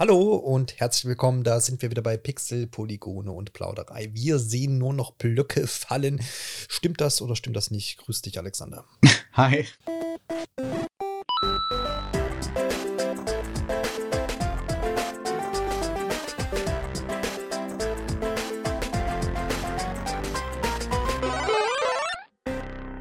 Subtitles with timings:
[0.00, 1.44] Hallo und herzlich willkommen.
[1.44, 4.08] Da sind wir wieder bei Pixel, Polygone und Plauderei.
[4.14, 6.22] Wir sehen nur noch Blöcke fallen.
[6.70, 7.98] Stimmt das oder stimmt das nicht?
[7.98, 8.86] Grüß dich, Alexander.
[9.34, 9.66] Hi.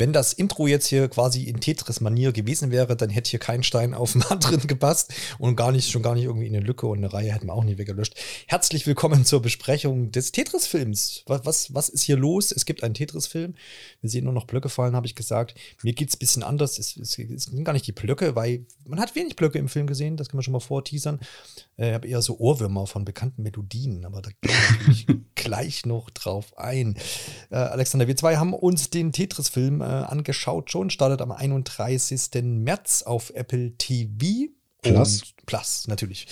[0.10, 3.94] Wenn das Intro jetzt hier quasi in Tetris-Manier gewesen wäre, dann hätte hier kein Stein
[3.94, 6.98] auf dem anderen gepasst und gar nicht, schon gar nicht irgendwie in eine Lücke und
[6.98, 8.16] eine Reihe hätten wir auch nie weggelöscht.
[8.48, 11.25] Herzlich willkommen zur Besprechung des Tetris-Films.
[11.28, 12.51] Was, was, was ist hier los?
[12.51, 13.54] Es gibt einen Tetris-Film.
[14.01, 15.54] Wir sehen nur noch Blöcke fallen, habe ich gesagt.
[15.84, 16.79] Mir geht es ein bisschen anders.
[16.79, 19.86] Es, es, es, sind gar nicht die Blöcke, weil man hat wenig Blöcke im Film
[19.86, 20.18] gesehen.
[20.18, 21.20] Das kann man schon mal vorteasern.
[21.78, 24.51] Äh, ich habe eher so Ohrwürmer von bekannten Melodien, aber da gehe
[24.89, 26.98] ich gleich noch drauf ein.
[27.51, 30.89] Äh, Alexander, wir zwei haben uns den Tetris-Film äh, angeschaut schon.
[30.89, 32.30] Startet am 31.
[32.44, 34.52] März auf Apple TV.
[34.81, 35.22] Plus.
[35.22, 36.28] Und Plus, natürlich.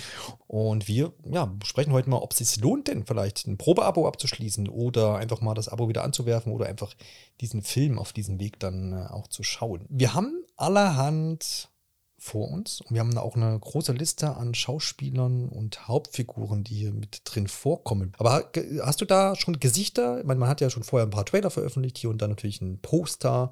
[0.45, 4.69] Und wir ja, sprechen heute mal, ob es sich lohnt, denn vielleicht ein Probeabo abzuschließen
[4.69, 6.93] oder einfach mal das Abo wieder anzuwerfen oder einfach
[7.41, 9.85] diesen Film auf diesem Weg dann äh, auch zu schauen.
[9.89, 11.69] Wir haben allerhand
[12.27, 12.81] vor uns.
[12.81, 17.47] Und wir haben auch eine große Liste an Schauspielern und Hauptfiguren, die hier mit drin
[17.47, 18.13] vorkommen.
[18.17, 20.19] Aber hast du da schon Gesichter?
[20.19, 22.61] Ich meine, man hat ja schon vorher ein paar Trailer veröffentlicht, hier und da natürlich
[22.61, 23.51] ein Poster.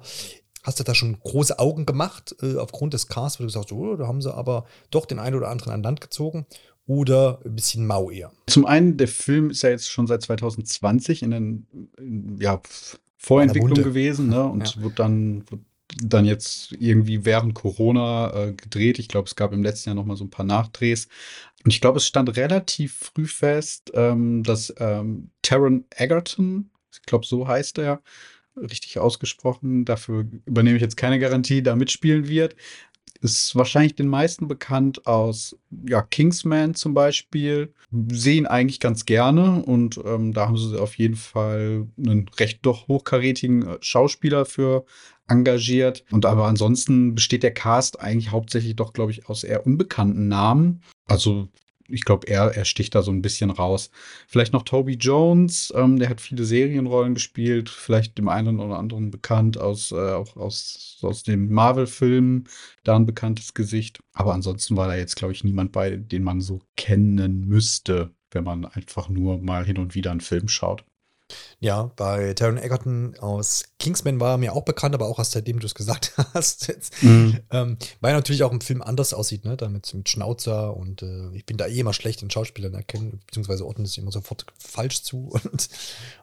[0.62, 3.96] Hast du da schon große Augen gemacht äh, aufgrund des Casts, wo du sagst, oh,
[3.96, 6.46] da haben sie aber doch den einen oder anderen an Land gezogen?
[6.86, 8.30] Oder ein bisschen mau eher?
[8.46, 11.66] Zum einen, der Film ist ja jetzt schon seit 2020 in den
[12.38, 12.60] ja,
[13.16, 14.44] Vorentwicklung gewesen ne?
[14.44, 14.82] und ja.
[14.82, 15.62] wird dann wird
[16.02, 18.98] dann jetzt irgendwie während Corona äh, gedreht.
[18.98, 21.08] Ich glaube, es gab im letzten Jahr noch mal so ein paar Nachdrehs.
[21.64, 27.26] Und ich glaube, es stand relativ früh fest, ähm, dass ähm, Taron Egerton, ich glaube,
[27.26, 28.02] so heißt er,
[28.56, 32.56] richtig ausgesprochen, dafür übernehme ich jetzt keine Garantie, da mitspielen wird.
[33.20, 35.56] Ist wahrscheinlich den meisten bekannt aus
[35.88, 37.72] ja, Kingsman zum Beispiel.
[38.10, 42.88] Sehen eigentlich ganz gerne und ähm, da haben sie auf jeden Fall einen recht doch
[42.88, 44.84] hochkarätigen äh, Schauspieler für
[45.28, 46.04] engagiert.
[46.10, 50.82] Und aber ansonsten besteht der Cast eigentlich hauptsächlich doch, glaube ich, aus eher unbekannten Namen.
[51.06, 51.48] Also
[51.88, 53.90] ich glaube, er, er sticht da so ein bisschen raus.
[54.26, 59.10] Vielleicht noch Toby Jones, ähm, der hat viele Serienrollen gespielt, vielleicht dem einen oder anderen
[59.10, 62.44] bekannt aus, äh, auch aus, aus den Marvel-Filmen,
[62.84, 64.00] da ein bekanntes Gesicht.
[64.12, 68.44] Aber ansonsten war da jetzt, glaube ich, niemand bei, den man so kennen müsste, wenn
[68.44, 70.84] man einfach nur mal hin und wieder einen Film schaut.
[71.58, 75.58] Ja, bei Taron Egerton aus Kingsman war er mir auch bekannt, aber auch erst seitdem
[75.58, 76.68] du es gesagt hast.
[76.68, 77.40] Jetzt, mhm.
[77.50, 79.56] ähm, weil er natürlich auch im Film anders aussieht, ne?
[79.56, 83.64] Damit mit Schnauzer und äh, ich bin da eh immer schlecht in Schauspielern erkennen, beziehungsweise
[83.64, 85.68] ordnen es immer sofort falsch zu und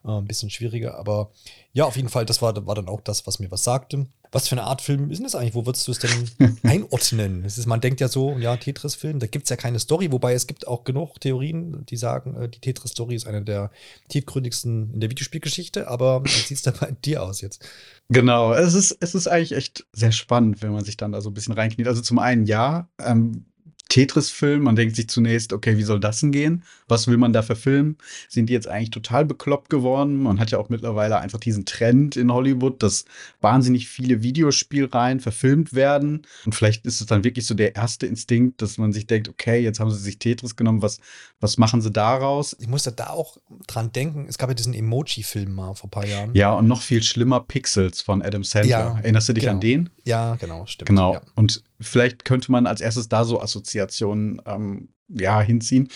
[0.05, 0.99] äh, ein bisschen schwieriger.
[0.99, 1.31] Aber
[1.73, 4.05] ja, auf jeden Fall, das war, war dann auch das, was mir was sagte.
[4.33, 5.53] Was für eine Art Film ist das eigentlich?
[5.53, 7.45] Wo würdest du es denn einordnen?
[7.45, 10.47] Ist, man denkt ja so, ja, Tetris-Film, da gibt es ja keine Story, wobei es
[10.47, 13.71] gibt auch genug Theorien, die sagen, äh, die Tetris-Story ist eine der
[14.09, 17.65] tiefgründigsten in der Videospielgeschichte, aber wie sieht es da bei dir aus jetzt?
[18.09, 21.29] Genau, es ist, es ist eigentlich echt sehr spannend, wenn man sich dann da so
[21.29, 21.87] ein bisschen reinkniet.
[21.87, 23.45] Also zum einen ja, ähm,
[23.93, 24.63] Tetris-Film.
[24.63, 26.63] Man denkt sich zunächst, okay, wie soll das denn gehen?
[26.87, 27.97] Was will man da verfilmen?
[28.27, 30.23] Sind die jetzt eigentlich total bekloppt geworden?
[30.23, 33.05] Man hat ja auch mittlerweile einfach diesen Trend in Hollywood, dass
[33.39, 36.23] wahnsinnig viele Videospielreihen verfilmt werden.
[36.43, 39.59] Und vielleicht ist es dann wirklich so der erste Instinkt, dass man sich denkt, okay,
[39.59, 40.97] jetzt haben sie sich Tetris genommen, was,
[41.39, 42.55] was machen sie daraus?
[42.59, 43.37] Ich musste da auch
[43.67, 46.33] dran denken, es gab ja diesen Emoji-Film mal vor ein paar Jahren.
[46.33, 48.69] Ja, und noch viel schlimmer Pixels von Adam Sandler.
[48.69, 49.53] Ja, Erinnerst du dich genau.
[49.53, 49.89] an den?
[50.03, 50.87] Ja, genau, stimmt.
[50.87, 51.13] Genau.
[51.13, 51.21] Ja.
[51.35, 55.89] Und vielleicht könnte man als erstes da so Assoziationen ähm, ja, hinziehen.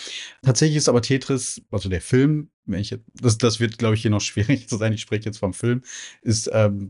[0.44, 4.12] Tatsächlich ist aber Tetris, also der Film, wenn ich das, das wird, glaube ich, hier
[4.12, 5.82] noch schwierig zu sein, ich spreche jetzt vom Film,
[6.22, 6.90] ist ähm,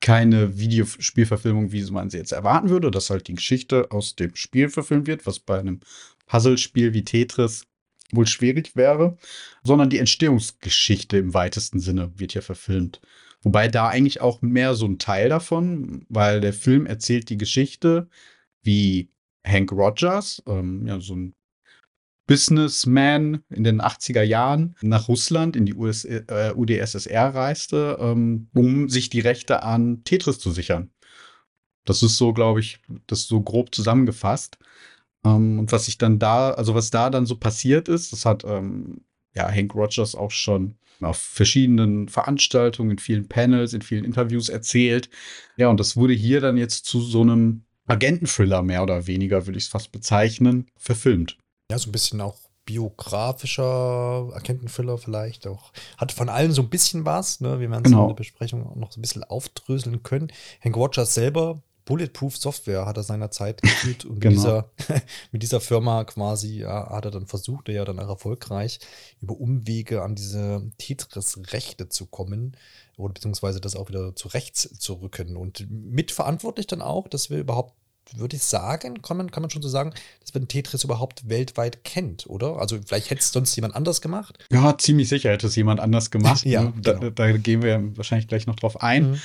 [0.00, 4.68] keine Videospielverfilmung, wie man sie jetzt erwarten würde, dass halt die Geschichte aus dem Spiel
[4.68, 5.80] verfilmt wird, was bei einem
[6.26, 7.66] Puzzlespiel wie Tetris
[8.12, 9.16] wohl schwierig wäre,
[9.64, 13.00] sondern die Entstehungsgeschichte im weitesten Sinne wird hier verfilmt.
[13.46, 18.08] Wobei da eigentlich auch mehr so ein Teil davon, weil der Film erzählt die Geschichte,
[18.64, 19.08] wie
[19.46, 21.36] Hank Rogers, ähm, ja, so ein
[22.26, 28.88] Businessman in den 80er Jahren nach Russland in die US, äh, UdSSR reiste, ähm, um
[28.88, 30.90] sich die Rechte an Tetris zu sichern.
[31.84, 34.58] Das ist so, glaube ich, das so grob zusammengefasst.
[35.24, 38.42] Ähm, und was sich dann da, also was da dann so passiert ist, das hat
[38.44, 39.05] ähm,
[39.36, 45.10] ja Hank Rogers auch schon auf verschiedenen Veranstaltungen, in vielen Panels, in vielen Interviews erzählt.
[45.56, 49.58] Ja, und das wurde hier dann jetzt zu so einem Agenten-Thriller mehr oder weniger, würde
[49.58, 51.36] ich es fast bezeichnen, verfilmt.
[51.70, 55.72] Ja, so ein bisschen auch biografischer Agenten-Thriller vielleicht auch.
[55.96, 58.02] Hat von allen so ein bisschen was, ne, wie man es genau.
[58.02, 60.32] in der Besprechung auch noch so ein bisschen aufdröseln können.
[60.62, 64.34] Hank Rogers selber Bulletproof Software hat er seinerzeit geführt und genau.
[64.34, 65.02] mit, dieser,
[65.32, 68.80] mit dieser Firma quasi ja, hat er dann versucht, ja dann auch erfolgreich
[69.22, 72.56] über Umwege an diese Tetris-Rechte zu kommen
[72.98, 77.38] oder beziehungsweise das auch wieder zu rechts zu rücken und mitverantwortlich dann auch, dass wir
[77.38, 77.74] überhaupt
[78.14, 81.84] würde ich sagen, kann man, kann man schon so sagen, dass man Tetris überhaupt weltweit
[81.84, 82.58] kennt, oder?
[82.58, 84.38] Also vielleicht hätte es sonst jemand anders gemacht?
[84.50, 86.44] Ja, ziemlich sicher hätte es jemand anders gemacht.
[86.44, 86.72] ja, ne?
[86.80, 87.10] da, genau.
[87.10, 89.10] da, gehen wir wahrscheinlich gleich noch drauf ein.
[89.10, 89.20] Mhm.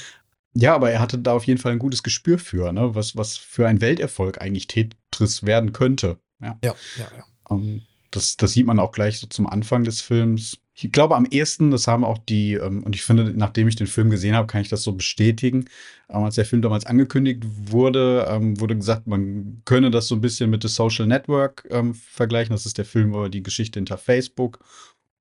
[0.53, 2.93] Ja, aber er hatte da auf jeden Fall ein gutes Gespür für, ne?
[2.93, 6.17] was, was für ein Welterfolg eigentlich Tetris werden könnte.
[6.41, 7.05] Ja, ja, ja.
[7.17, 7.23] ja.
[7.45, 7.81] Um, ähm,
[8.11, 10.57] das, das sieht man auch gleich so zum Anfang des Films.
[10.73, 13.87] Ich glaube, am ehesten, das haben auch die, ähm, und ich finde, nachdem ich den
[13.87, 15.65] Film gesehen habe, kann ich das so bestätigen.
[16.09, 20.21] Ähm, als der Film damals angekündigt wurde, ähm, wurde gesagt, man könne das so ein
[20.21, 22.53] bisschen mit The Social Network ähm, vergleichen.
[22.53, 24.59] Das ist der Film über die Geschichte hinter Facebook.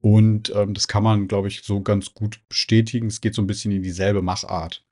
[0.00, 3.06] Und ähm, das kann man, glaube ich, so ganz gut bestätigen.
[3.06, 4.84] Es geht so ein bisschen in dieselbe Machart,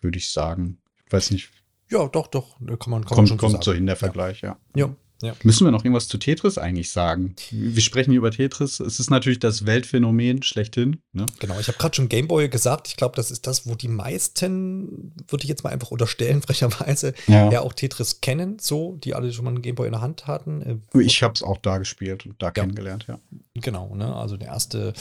[0.00, 0.78] würde ich sagen.
[1.06, 1.50] Ich weiß nicht.
[1.90, 4.56] Ja, doch, doch, kann man, kann kommt, man schon kommt so hin der Vergleich, ja.
[4.74, 4.86] ja.
[4.86, 4.96] ja.
[5.22, 5.34] Ja.
[5.42, 7.34] Müssen wir noch irgendwas zu Tetris eigentlich sagen?
[7.50, 8.80] Wir sprechen hier über Tetris.
[8.80, 11.02] Es ist natürlich das Weltphänomen schlechthin.
[11.12, 11.26] Ne?
[11.40, 12.88] Genau, ich habe gerade schon Gameboy gesagt.
[12.88, 17.12] Ich glaube, das ist das, wo die meisten, würde ich jetzt mal einfach unterstellen, frecherweise,
[17.26, 17.50] ja.
[17.50, 20.82] ja auch Tetris kennen, so, die alle schon mal einen Gameboy in der Hand hatten.
[20.94, 22.52] Äh, ich habe es auch da gespielt und da ja.
[22.52, 23.18] kennengelernt, ja.
[23.54, 24.14] Genau, ne?
[24.14, 24.94] also der erste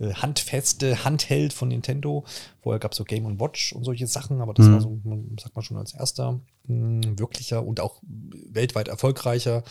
[0.00, 2.26] äh, handfeste Handheld von Nintendo.
[2.62, 4.72] Vorher gab es so Game Watch und solche Sachen, aber das mhm.
[4.72, 5.00] war so,
[5.40, 9.64] sagt man schon, als erster mh, hm, wirklicher und auch weltweit erfolgreicher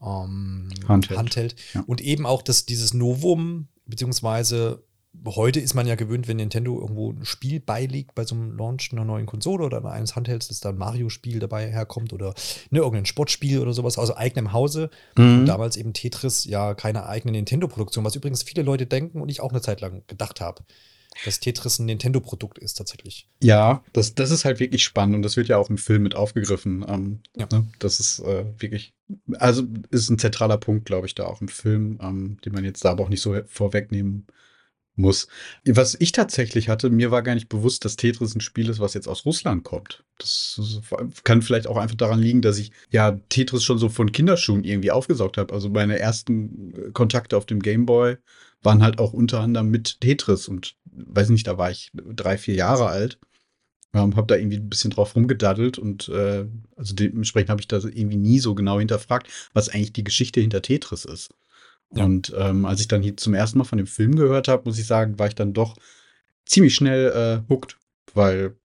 [0.00, 1.18] ähm, Handheld.
[1.18, 1.56] Handheld.
[1.74, 1.84] Ja.
[1.86, 4.82] Und eben auch das, dieses Novum, beziehungsweise
[5.26, 8.90] heute ist man ja gewöhnt, wenn Nintendo irgendwo ein Spiel beiliegt bei so einem Launch
[8.92, 12.34] einer neuen Konsole oder eines Handhelds, dass da ein Mario-Spiel dabei herkommt oder
[12.70, 14.90] ne, irgendein Sportspiel oder sowas aus eigenem Hause.
[15.16, 15.44] Mhm.
[15.44, 19.50] damals eben Tetris ja keine eigene Nintendo-Produktion, was übrigens viele Leute denken und ich auch
[19.50, 20.62] eine Zeit lang gedacht habe
[21.24, 23.28] dass Tetris ein Nintendo-Produkt ist tatsächlich.
[23.42, 26.14] Ja, das, das ist halt wirklich spannend und das wird ja auch im Film mit
[26.14, 26.84] aufgegriffen.
[26.88, 27.48] Ähm, ja.
[27.50, 27.66] Ne?
[27.78, 28.94] Das ist äh, wirklich,
[29.38, 32.84] also ist ein zentraler Punkt, glaube ich, da auch im Film, ähm, den man jetzt
[32.84, 34.26] da aber auch nicht so vorwegnehmen
[34.98, 35.28] muss.
[35.64, 38.94] Was ich tatsächlich hatte, mir war gar nicht bewusst, dass Tetris ein Spiel ist, was
[38.94, 40.04] jetzt aus Russland kommt.
[40.18, 40.60] Das
[41.24, 44.90] kann vielleicht auch einfach daran liegen, dass ich ja Tetris schon so von Kinderschuhen irgendwie
[44.90, 45.54] aufgesaugt habe.
[45.54, 48.16] Also meine ersten äh, Kontakte auf dem Gameboy
[48.62, 52.54] waren halt auch unter anderem mit Tetris und weiß nicht, da war ich drei, vier
[52.54, 53.18] Jahre alt.
[53.94, 56.44] Ähm, habe da irgendwie ein bisschen drauf rumgedaddelt und äh,
[56.76, 60.60] also dementsprechend habe ich da irgendwie nie so genau hinterfragt, was eigentlich die Geschichte hinter
[60.60, 61.30] Tetris ist.
[61.94, 62.04] Ja.
[62.04, 64.78] Und ähm, als ich dann hier zum ersten Mal von dem Film gehört habe, muss
[64.78, 65.76] ich sagen, war ich dann doch
[66.44, 67.78] ziemlich schnell äh, hooked,
[68.14, 68.56] weil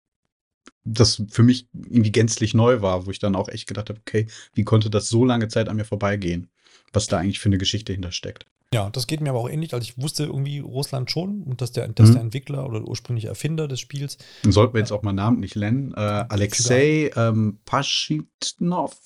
[0.85, 4.27] das für mich irgendwie gänzlich neu war, wo ich dann auch echt gedacht habe, okay,
[4.55, 6.49] wie konnte das so lange Zeit an mir vorbeigehen?
[6.93, 8.47] Was da eigentlich für eine Geschichte hintersteckt.
[8.75, 9.75] Ja, das geht mir aber auch ähnlich.
[9.75, 12.13] Also ich wusste irgendwie Russland schon und dass der, dass mhm.
[12.15, 14.17] der Entwickler oder der ursprüngliche Erfinder des Spiels.
[14.43, 15.93] Dann sollten wir jetzt auch mal namentlich nennen.
[15.95, 18.97] Äh, Alexei ähm, Paschitnov.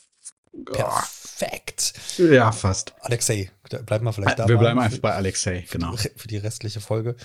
[0.64, 1.92] Perfekt.
[2.18, 2.94] Ja, fast.
[3.00, 3.50] Alexei,
[3.84, 4.48] bleiben wir vielleicht da.
[4.48, 5.94] Wir bleiben einfach bei Alexei, genau.
[5.96, 7.16] Für die restliche Folge.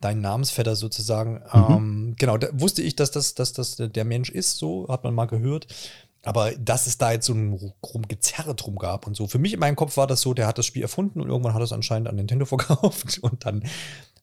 [0.00, 1.42] Dein Namensvetter sozusagen.
[1.52, 1.74] Mhm.
[1.74, 5.14] Ähm, genau, da wusste ich, dass das, dass das der Mensch ist, so hat man
[5.14, 5.66] mal gehört.
[6.24, 7.72] Aber dass es da jetzt so ein
[8.08, 9.26] Gezerre drum gab und so.
[9.28, 11.54] Für mich in meinem Kopf war das so, der hat das Spiel erfunden und irgendwann
[11.54, 13.64] hat es anscheinend an Nintendo verkauft und dann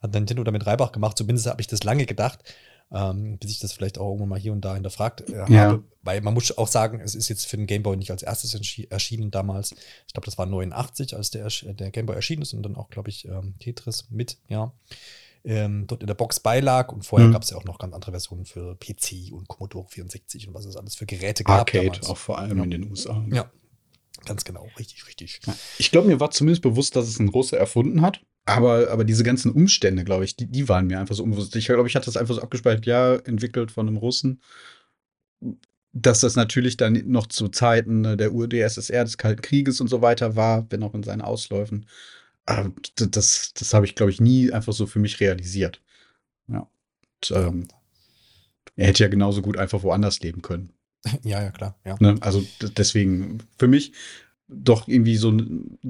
[0.02, 1.18] hat Nintendo damit Reibach gemacht.
[1.18, 2.40] Zumindest habe ich das lange gedacht,
[2.92, 5.60] ähm, bis ich das vielleicht auch irgendwann mal hier und da hinterfragt äh, ja.
[5.62, 5.84] habe.
[6.02, 8.54] Weil man muss auch sagen, es ist jetzt für den Gameboy nicht als erstes
[8.90, 9.72] erschienen damals.
[10.08, 13.10] Ich glaube, das war 89, als der, der Gameboy erschienen ist und dann auch, glaube
[13.10, 14.72] ich, ähm, Tetris mit, ja
[15.46, 16.92] ähm, dort in der Box beilag.
[16.92, 17.34] Und vorher mhm.
[17.34, 20.66] gab es ja auch noch ganz andere Versionen für PC und Commodore 64 und was
[20.66, 21.60] es alles für Geräte gab.
[21.60, 22.10] Arcade, damals.
[22.10, 22.64] auch vor allem ja.
[22.64, 23.24] in den USA.
[23.32, 23.50] Ja,
[24.26, 25.40] ganz genau, richtig, richtig.
[25.46, 25.56] Ja.
[25.78, 28.22] Ich glaube, mir war zumindest bewusst, dass es ein Russe erfunden hat.
[28.46, 31.56] Aber, aber diese ganzen Umstände, glaube ich, die, die waren mir einfach so unbewusst.
[31.56, 34.40] Ich glaube, ich hatte das einfach so abgespeichert, ja, entwickelt von einem Russen
[35.96, 40.36] dass das natürlich dann noch zu Zeiten der UdSSR, des Kalten Krieges und so weiter
[40.36, 41.88] war, wenn auch in seinen Ausläufen.
[42.46, 45.82] Aber das, das habe ich, glaube ich, nie einfach so für mich realisiert.
[46.50, 46.60] Ja.
[46.60, 47.68] Und, ähm,
[48.76, 50.70] er hätte ja genauso gut einfach woanders leben können.
[51.24, 51.80] Ja, ja, klar.
[51.86, 51.96] Ja.
[52.00, 52.18] Ne?
[52.22, 53.94] Also deswegen, für mich
[54.48, 55.36] doch irgendwie so,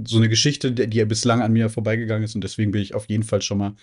[0.05, 2.35] so eine Geschichte, die ja bislang an mir vorbeigegangen ist.
[2.35, 3.75] Und deswegen bin ich auf jeden Fall schon mal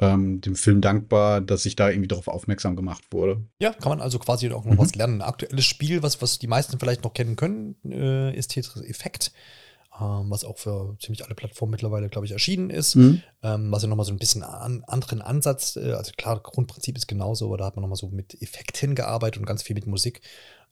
[0.00, 3.42] ähm, dem Film dankbar, dass ich da irgendwie darauf aufmerksam gemacht wurde.
[3.60, 4.78] Ja, kann man also quasi auch noch mhm.
[4.78, 5.20] was lernen.
[5.20, 9.32] Ein aktuelles Spiel, was, was die meisten vielleicht noch kennen können, äh, ist Tetris Effekt
[10.00, 12.96] ähm, was auch für ziemlich alle Plattformen mittlerweile, glaube ich, erschienen ist.
[12.96, 13.22] Mhm.
[13.42, 17.06] Ähm, was ja nochmal so ein bisschen an, anderen Ansatz, äh, also klar, Grundprinzip ist
[17.06, 20.20] genauso, aber da hat man nochmal so mit Effekten gearbeitet und ganz viel mit Musik.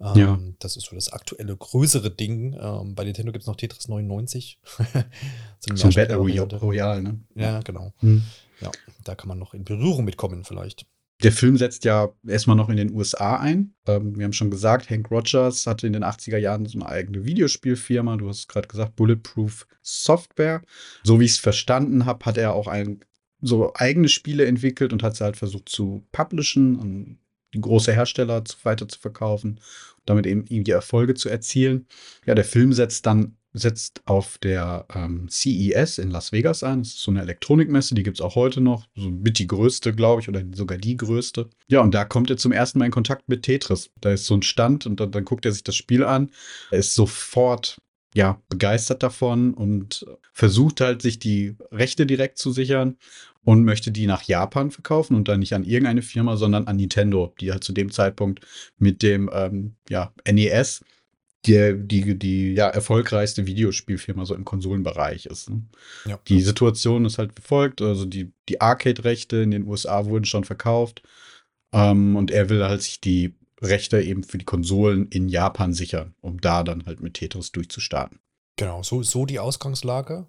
[0.02, 0.38] Ähm, ja.
[0.58, 2.56] Das ist so das aktuelle größere Ding.
[2.60, 4.58] Ähm, bei Nintendo gibt es noch Tetris 99.
[4.64, 7.20] so ein Battle Royale, ne?
[7.34, 7.92] Ja, genau.
[8.00, 8.22] Mhm.
[8.60, 8.70] Ja,
[9.04, 10.86] da kann man noch in Berührung mitkommen, vielleicht.
[11.22, 13.74] Der Film setzt ja erstmal noch in den USA ein.
[13.86, 17.24] Ähm, wir haben schon gesagt, Hank Rogers hatte in den 80er Jahren so eine eigene
[17.24, 18.16] Videospielfirma.
[18.16, 20.62] Du hast gerade gesagt, Bulletproof Software.
[21.04, 23.04] So wie ich es verstanden habe, hat er auch ein,
[23.40, 27.18] so eigene Spiele entwickelt und hat sie halt versucht zu publishen und
[27.60, 29.60] große Hersteller weiter zu verkaufen,
[30.06, 31.86] damit eben irgendwie Erfolge zu erzielen.
[32.26, 36.80] Ja, der Film setzt dann setzt auf der ähm, CES in Las Vegas ein.
[36.80, 38.88] Das ist so eine Elektronikmesse, die gibt es auch heute noch.
[38.96, 41.50] So mit die größte, glaube ich, oder sogar die größte.
[41.68, 43.90] Ja, und da kommt er zum ersten Mal in Kontakt mit Tetris.
[44.00, 46.30] Da ist so ein Stand und dann, dann guckt er sich das Spiel an.
[46.70, 47.76] Er ist sofort
[48.14, 52.98] ja, begeistert davon und versucht halt, sich die Rechte direkt zu sichern
[53.44, 57.34] und möchte die nach Japan verkaufen und dann nicht an irgendeine Firma, sondern an Nintendo,
[57.40, 58.40] die halt zu dem Zeitpunkt
[58.78, 60.82] mit dem ähm, ja, NES
[61.46, 65.50] die, die, die ja, erfolgreichste Videospielfirma so im Konsolenbereich ist.
[65.50, 65.62] Ne?
[66.06, 66.18] Ja.
[66.28, 70.44] Die Situation ist halt wie folgt: also die, die Arcade-Rechte in den USA wurden schon
[70.44, 71.02] verkauft
[71.72, 76.14] ähm, und er will halt sich die Rechte eben für die Konsolen in Japan sichern,
[76.20, 78.18] um da dann halt mit Tetris durchzustarten.
[78.56, 80.26] Genau, so, so die Ausgangslage.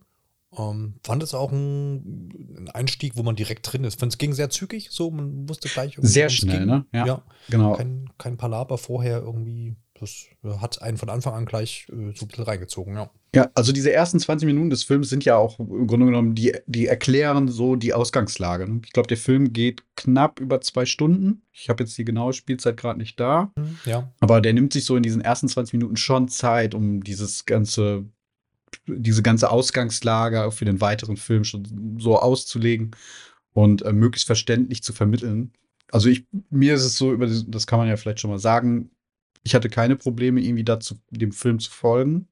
[0.57, 4.01] Ähm, fand es auch ein, ein, Einstieg, wo man direkt drin ist.
[4.01, 5.97] Es ging sehr zügig, so man wusste gleich.
[6.01, 6.85] Sehr schnell, ne?
[6.93, 7.73] Ja, ja, genau.
[7.73, 9.75] Kein, kein Palaber vorher irgendwie.
[9.99, 13.09] Das äh, hat einen von Anfang an gleich äh, so ein bisschen reingezogen, ja.
[13.35, 16.55] Ja, also diese ersten 20 Minuten des Films sind ja auch im Grunde genommen, die,
[16.67, 18.67] die erklären so die Ausgangslage.
[18.67, 18.81] Ne?
[18.85, 21.41] Ich glaube, der Film geht knapp über zwei Stunden.
[21.51, 23.51] Ich habe jetzt die genaue Spielzeit gerade nicht da.
[23.55, 24.11] Mhm, ja.
[24.19, 28.05] Aber der nimmt sich so in diesen ersten 20 Minuten schon Zeit, um dieses ganze
[28.87, 32.91] diese ganze Ausgangslage für den weiteren Film schon so auszulegen
[33.53, 35.53] und äh, möglichst verständlich zu vermitteln.
[35.91, 38.39] Also ich, mir ist es so, über das, das kann man ja vielleicht schon mal
[38.39, 38.89] sagen,
[39.43, 42.27] ich hatte keine Probleme, irgendwie dazu, dem Film zu folgen.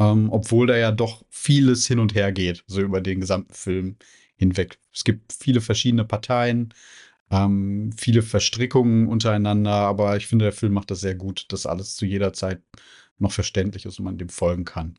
[0.00, 3.96] Ähm, obwohl da ja doch vieles hin und her geht, so über den gesamten Film
[4.36, 4.78] hinweg.
[4.94, 6.72] Es gibt viele verschiedene Parteien,
[7.30, 11.96] ähm, viele Verstrickungen untereinander, aber ich finde, der Film macht das sehr gut, dass alles
[11.96, 12.62] zu jeder Zeit
[13.18, 14.98] noch verständlich ist und man dem folgen kann.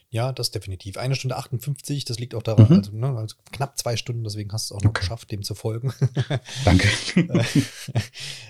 [0.13, 0.97] Ja, das definitiv.
[0.97, 2.77] Eine Stunde 58, das liegt auch daran, mhm.
[2.77, 4.99] also, ne, also, knapp zwei Stunden, deswegen hast du es auch noch okay.
[4.99, 5.93] geschafft, dem zu folgen.
[6.65, 6.89] Danke.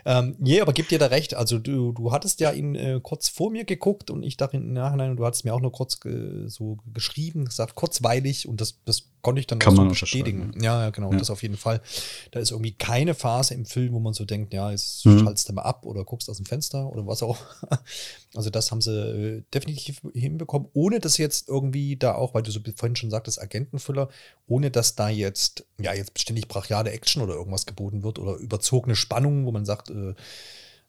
[0.06, 1.36] ähm, nee, aber gib dir da recht.
[1.36, 4.74] Also du, du hattest ja ihn äh, kurz vor mir geguckt und ich dachte im
[4.74, 9.03] Nachhinein, du hattest mir auch nur kurz äh, so geschrieben, gesagt, kurzweilig und das, das
[9.22, 10.53] konnte ich dann Kann so man bestätigen.
[10.60, 11.20] Ja, ja, genau, ja.
[11.20, 11.82] das auf jeden Fall.
[12.32, 15.20] Da ist irgendwie keine Phase im Film, wo man so denkt, ja, jetzt mhm.
[15.20, 17.38] schaltest du mal ab oder guckst aus dem Fenster oder was auch.
[18.34, 22.51] Also das haben sie äh, definitiv hinbekommen, ohne dass jetzt irgendwie da auch, weil du
[22.51, 24.10] so vorhin schon sagtest, Agentenfüller,
[24.48, 28.96] ohne dass da jetzt, ja, jetzt ständig brachiale Action oder irgendwas geboten wird oder überzogene
[28.96, 30.15] Spannung, wo man sagt, äh,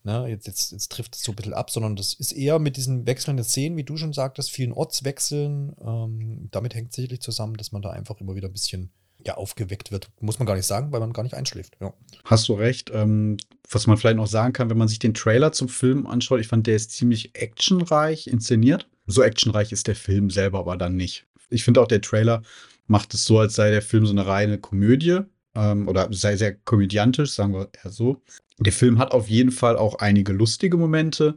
[0.04, 2.76] na, jetzt, jetzt, jetzt trifft es so ein bisschen ab, sondern das ist eher mit
[2.76, 5.76] diesen wechselnden Szenen, wie du schon sagtest, vielen Ortswechseln.
[5.81, 8.90] Ähm, damit hängt sicherlich zusammen, dass man da einfach immer wieder ein bisschen
[9.25, 10.11] ja, aufgeweckt wird.
[10.21, 11.76] Muss man gar nicht sagen, weil man gar nicht einschläft.
[11.81, 11.92] Ja.
[12.25, 12.90] Hast du recht.
[12.92, 13.37] Ähm,
[13.71, 16.49] was man vielleicht noch sagen kann, wenn man sich den Trailer zum Film anschaut, ich
[16.49, 18.88] fand, der ist ziemlich actionreich inszeniert.
[19.12, 21.26] So actionreich ist der Film selber aber dann nicht.
[21.50, 22.42] Ich finde auch, der Trailer
[22.87, 25.21] macht es so, als sei der Film so eine reine Komödie
[25.54, 28.23] ähm, oder sei sehr komödiantisch, sagen wir eher so.
[28.59, 31.37] Der Film hat auf jeden Fall auch einige lustige Momente,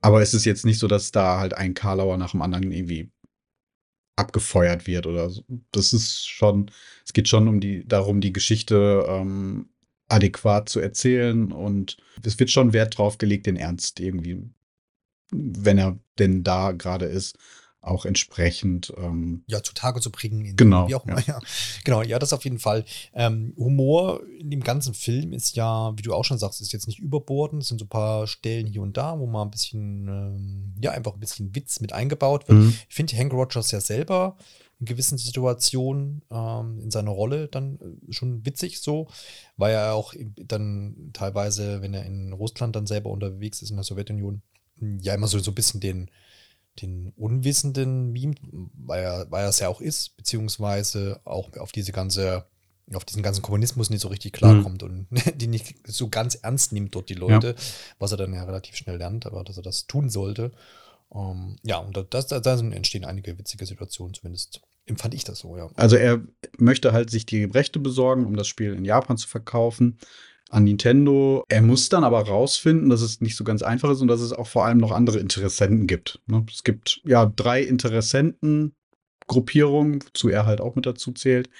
[0.00, 3.10] aber es ist jetzt nicht so, dass da halt ein Karlauer nach dem anderen irgendwie
[4.16, 5.42] abgefeuert wird oder so.
[5.72, 6.70] Das ist schon,
[7.04, 9.68] es geht schon um die, darum, die Geschichte ähm,
[10.08, 14.42] adäquat zu erzählen und es wird schon Wert drauf gelegt, den Ernst irgendwie,
[15.34, 17.36] wenn er denn da gerade ist,
[17.84, 20.56] auch entsprechend ähm, ja zutage zu bringen.
[20.56, 20.88] genau.
[20.88, 21.20] Wie auch immer.
[21.20, 21.24] Ja.
[21.26, 21.40] ja.
[21.84, 22.84] Genau, ja, das auf jeden Fall.
[23.12, 26.86] Ähm, Humor in dem ganzen Film ist ja, wie du auch schon sagst, ist jetzt
[26.86, 27.62] nicht überbordend.
[27.62, 30.92] Es sind so ein paar Stellen hier und da, wo mal ein bisschen, ähm, ja,
[30.92, 32.58] einfach ein bisschen Witz mit eingebaut wird.
[32.58, 32.74] Mhm.
[32.88, 34.36] Ich finde Hank Rogers ja selber
[34.80, 39.08] in gewissen Situationen ähm, in seiner Rolle dann äh, schon witzig so,
[39.56, 43.84] weil er auch dann teilweise, wenn er in Russland dann selber unterwegs ist, in der
[43.84, 44.42] Sowjetunion,
[44.80, 46.10] ja immer so, so ein bisschen den
[46.80, 48.40] den Unwissenden mimt,
[48.74, 52.46] weil er, weil er es ja auch ist, beziehungsweise auch auf diese ganze,
[52.92, 55.06] auf diesen ganzen Kommunismus nicht so richtig klarkommt mhm.
[55.12, 57.62] und die nicht so ganz ernst nimmt dort die Leute, ja.
[57.98, 60.52] was er dann ja relativ schnell lernt, aber dass er das tun sollte.
[61.08, 65.38] Um, ähm, ja, und da, da, da entstehen einige witzige Situationen, zumindest empfand ich das
[65.38, 65.70] so, ja.
[65.76, 66.22] Also er
[66.58, 69.98] möchte halt sich die Rechte besorgen, um das Spiel in Japan zu verkaufen
[70.54, 71.44] an Nintendo.
[71.48, 74.32] Er muss dann aber rausfinden, dass es nicht so ganz einfach ist und dass es
[74.32, 76.20] auch vor allem noch andere Interessenten gibt.
[76.26, 76.46] Ne?
[76.50, 81.50] Es gibt ja drei Interessentengruppierungen, wozu er halt auch mit dazu zählt,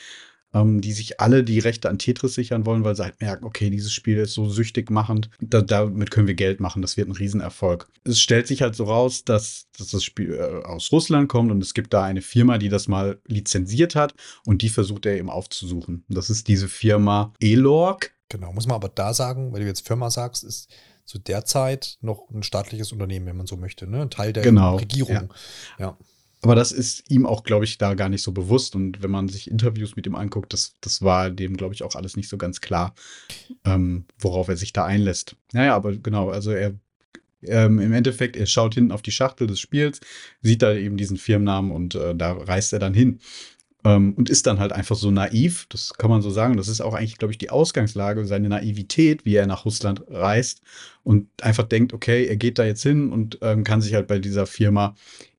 [0.54, 3.68] ähm, die sich alle die Rechte an Tetris sichern wollen, weil sie halt merken, okay,
[3.68, 7.12] dieses Spiel ist so süchtig machend, da, damit können wir Geld machen, das wird ein
[7.12, 7.88] Riesenerfolg.
[8.04, 11.60] Es stellt sich halt so raus, dass, dass das Spiel äh, aus Russland kommt und
[11.62, 14.14] es gibt da eine Firma, die das mal lizenziert hat
[14.46, 16.04] und die versucht er eben aufzusuchen.
[16.08, 20.10] Das ist diese Firma Elorg Genau, muss man aber da sagen, weil du jetzt Firma
[20.10, 20.70] sagst, ist
[21.04, 24.02] zu der Zeit noch ein staatliches Unternehmen, wenn man so möchte, ne?
[24.02, 25.32] Ein Teil der Genau, Regierung.
[25.78, 25.86] ja.
[25.86, 25.98] Ja.
[26.42, 28.74] Aber das ist ihm auch, glaube ich, da gar nicht so bewusst.
[28.74, 31.94] Und wenn man sich Interviews mit ihm anguckt, das, das war dem, glaube ich, auch
[31.94, 32.94] alles nicht so ganz klar,
[33.64, 35.36] ähm, worauf er sich da einlässt.
[35.52, 36.74] Naja, aber genau, also er
[37.46, 40.00] ähm, im Endeffekt, er schaut hinten auf die Schachtel des Spiels,
[40.42, 43.20] sieht da eben diesen Firmennamen und äh, da reist er dann hin.
[43.84, 46.56] Ähm, und ist dann halt einfach so naiv, das kann man so sagen.
[46.56, 50.62] Das ist auch eigentlich, glaube ich, die Ausgangslage, seine Naivität, wie er nach Russland reist
[51.02, 54.18] und einfach denkt, okay, er geht da jetzt hin und ähm, kann sich halt bei
[54.18, 54.94] dieser Firma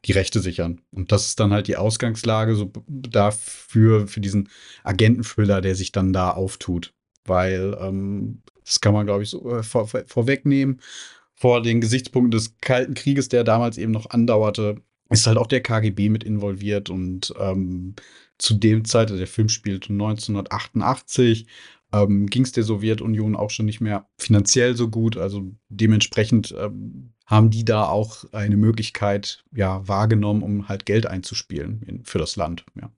[0.05, 0.81] die Rechte sichern.
[0.91, 4.49] Und das ist dann halt die Ausgangslage so dafür, für diesen
[4.83, 6.93] Agenten-Thriller, der sich dann da auftut.
[7.25, 10.81] Weil, ähm, das kann man, glaube ich, so äh, vor, vorwegnehmen.
[11.33, 14.77] Vor den Gesichtspunkten des Kalten Krieges, der damals eben noch andauerte,
[15.09, 17.95] ist halt auch der KGB mit involviert und ähm,
[18.37, 21.47] zu dem Zeit, also der Film spielt 1988,
[21.93, 25.17] ähm, ging es der Sowjetunion auch schon nicht mehr finanziell so gut.
[25.17, 31.81] Also dementsprechend ähm, haben die da auch eine Möglichkeit ja, wahrgenommen, um halt Geld einzuspielen
[31.83, 32.65] in, für das Land.
[32.79, 32.91] Ja.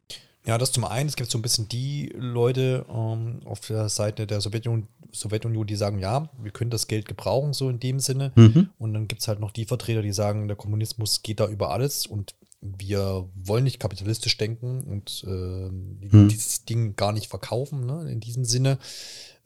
[0.47, 1.09] Ja, das zum einen.
[1.09, 5.75] Es gibt so ein bisschen die Leute ähm, auf der Seite der Sowjetunion, Sowjetunion, die
[5.75, 8.31] sagen, ja, wir können das Geld gebrauchen, so in dem Sinne.
[8.35, 8.69] Mhm.
[8.77, 11.71] Und dann gibt es halt noch die Vertreter, die sagen, der Kommunismus geht da über
[11.71, 15.69] alles und wir wollen nicht kapitalistisch denken und äh,
[16.09, 16.27] Hm.
[16.29, 18.79] dieses Ding gar nicht verkaufen, ne, in diesem Sinne.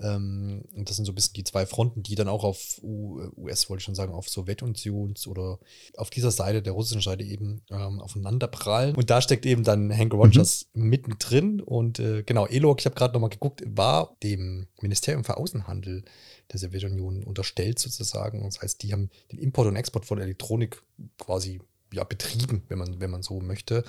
[0.01, 3.21] Ähm, und das sind so ein bisschen die zwei Fronten, die dann auch auf U
[3.37, 5.59] US, wollte ich schon sagen, auf Sowjetunions oder
[5.97, 8.95] auf dieser Seite, der russischen Seite eben ähm, aufeinander prallen.
[8.95, 11.61] Und da steckt eben dann Hank Rogers mittendrin.
[11.61, 16.03] Und äh, genau, Elok, ich habe gerade nochmal geguckt, war dem Ministerium für Außenhandel
[16.51, 18.43] der Sowjetunion unterstellt sozusagen.
[18.43, 20.81] Das heißt, die haben den Import und Export von Elektronik
[21.17, 21.61] quasi
[21.93, 23.83] ja, betrieben, wenn man, wenn man so möchte.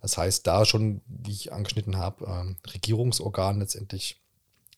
[0.00, 4.21] Das heißt, da schon, wie ich angeschnitten habe, ähm, Regierungsorgan letztendlich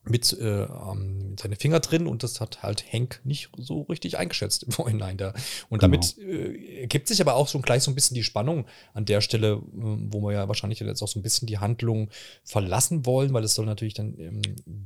[0.07, 4.19] mit, äh, ähm, mit seine Finger drin und das hat halt Henk nicht so richtig
[4.19, 5.29] eingeschätzt im Vorhinein da.
[5.71, 5.93] Und Genau.
[5.93, 9.21] damit äh, ergibt sich aber auch schon gleich so ein bisschen die Spannung an der
[9.21, 12.11] Stelle, äh, wo wir ja wahrscheinlich jetzt auch so ein bisschen die Handlung
[12.45, 14.43] verlassen wollen, weil es soll natürlich dann ähm,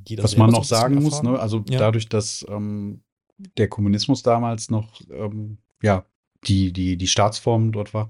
[0.07, 1.79] jeder Was man so noch bisschen sagen muss, ne, also Ja.
[1.79, 3.03] dadurch, dass ähm,
[3.57, 6.05] der Kommunismus damals noch ähm, ja,
[6.47, 8.09] die, die, die Staatsform dort war,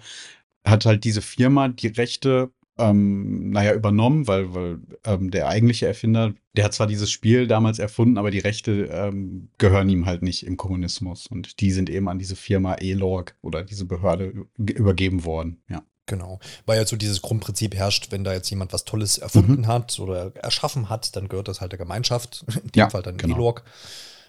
[0.64, 6.34] hat halt diese Firma die Rechte, ähm, naja, übernommen, weil, weil ähm, der eigentliche Erfinder,
[6.56, 10.46] der hat zwar dieses Spiel damals erfunden, aber die Rechte ähm, gehören ihm halt nicht
[10.46, 11.26] im Kommunismus.
[11.26, 15.60] Und die sind eben an diese Firma ELORG oder diese Behörde übergeben worden.
[15.68, 15.82] Ja.
[16.06, 19.66] Genau, weil ja so dieses Grundprinzip herrscht, wenn da jetzt jemand was Tolles erfunden Mhm.
[19.66, 23.18] hat oder erschaffen hat, dann gehört das halt der Gemeinschaft, in dem Ja, Fall dann
[23.18, 23.34] genau.
[23.36, 23.62] ELOG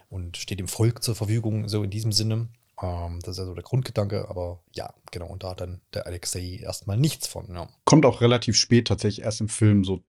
[0.09, 2.49] und steht dem Volk zur Verfügung, so in diesem Sinne.
[2.81, 6.59] Ähm, das ist also der Grundgedanke, aber ja, genau, und da hat dann der Alexei
[6.61, 7.53] erstmal nichts von.
[7.53, 7.67] Ja.
[7.85, 10.03] Kommt auch relativ spät tatsächlich erst im Film so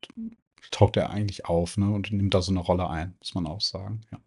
[0.70, 3.60] taucht er eigentlich auf ne, und nimmt da so eine Rolle ein, muss man auch
[3.60, 4.02] sagen.
[4.12, 4.18] Ja.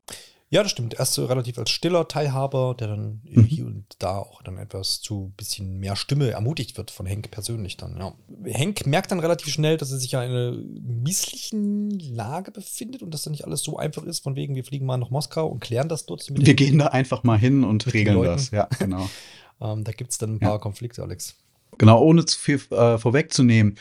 [0.54, 0.94] Ja, das stimmt.
[1.00, 3.44] Erst so relativ als stiller Teilhaber, der dann Mhm.
[3.44, 7.76] hier und da auch dann etwas zu bisschen mehr Stimme ermutigt wird von Henk persönlich
[7.78, 7.98] dann.
[7.98, 8.14] Ja.
[8.46, 13.14] Henk merkt dann relativ schnell, dass er sich ja in einer misslichen Lage befindet und
[13.14, 15.60] dass dann nicht alles so einfach ist, von wegen, wir fliegen mal nach Moskau und
[15.60, 18.52] klären das dort Wir den- gehen da einfach mal hin und regeln das.
[18.52, 19.10] Ja, genau.
[19.62, 20.50] Ähm, da gibt es dann ein Ja.
[20.50, 21.36] paar Konflikte, Alex.
[21.78, 23.78] Genau, ohne zu viel äh, vorwegzunehmen,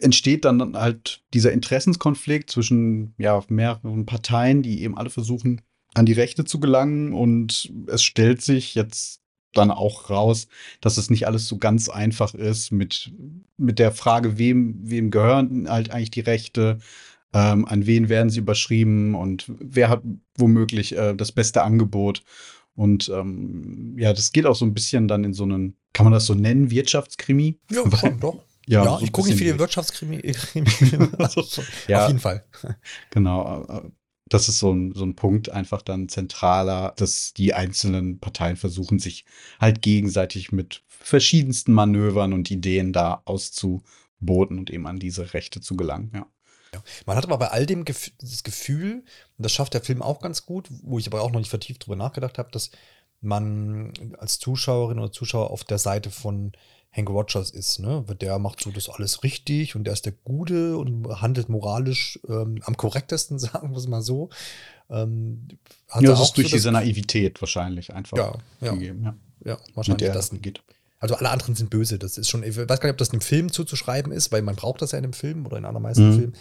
[0.00, 5.62] entsteht dann halt dieser Interessenskonflikt zwischen ja, mehreren Parteien, die eben alle versuchen,
[5.94, 7.12] an die Rechte zu gelangen.
[7.12, 9.20] Und es stellt sich jetzt
[9.52, 10.48] dann auch raus,
[10.80, 13.12] dass es nicht alles so ganz einfach ist mit,
[13.56, 16.78] mit der Frage, wem, wem gehören halt eigentlich die Rechte,
[17.32, 20.02] ähm, an wen werden sie überschrieben und wer hat
[20.36, 22.22] womöglich äh, das beste Angebot.
[22.74, 26.12] Und ähm, ja, das geht auch so ein bisschen dann in so einen, kann man
[26.12, 27.60] das so nennen, Wirtschaftskrimi?
[27.70, 28.42] Ja, Weil- schon, doch.
[28.66, 30.16] Ja, Ja, so ich gucke nicht viele Wirtschaftskrimi.
[30.18, 31.44] Krimi- also,
[31.86, 32.02] Ja.
[32.02, 32.44] Auf jeden Fall.
[33.10, 33.90] Genau.
[34.34, 38.98] Das ist so ein, so ein Punkt einfach dann zentraler, dass die einzelnen Parteien versuchen,
[38.98, 39.24] sich
[39.60, 45.76] halt gegenseitig mit verschiedensten Manövern und Ideen da auszuboten und eben an diese Rechte zu
[45.76, 46.10] gelangen.
[46.12, 46.26] Ja.
[47.06, 49.04] Man hat aber bei all dem Gef das Gefühl,
[49.38, 51.86] und das schafft der Film auch ganz gut, wo ich aber auch noch nicht vertieft
[51.86, 52.72] drüber nachgedacht habe, dass
[53.20, 56.50] man als Zuschauerin oder Zuschauer auf der Seite von
[56.96, 57.80] Hank Rogers ist.
[57.80, 58.04] Ne?
[58.20, 62.60] Der macht so das alles richtig und der ist der Gute und handelt moralisch ähm,
[62.64, 64.30] am korrektesten, sagen wir es mal so.
[64.90, 65.48] Ähm,
[65.94, 68.72] ja, das ist durch so diese Naivität wahrscheinlich einfach Ja, ja.
[68.72, 69.02] gegeben.
[69.04, 69.16] Ja.
[69.44, 70.30] Ja, wahrscheinlich das.
[70.40, 70.62] geht.
[71.00, 71.98] Also alle anderen sind böse.
[71.98, 74.56] Das ist schon, ich weiß gar nicht, ob das dem Film zuzuschreiben ist, weil man
[74.56, 76.14] braucht das ja in einem Film oder in allermeisten Mhm.
[76.14, 76.32] Filmen.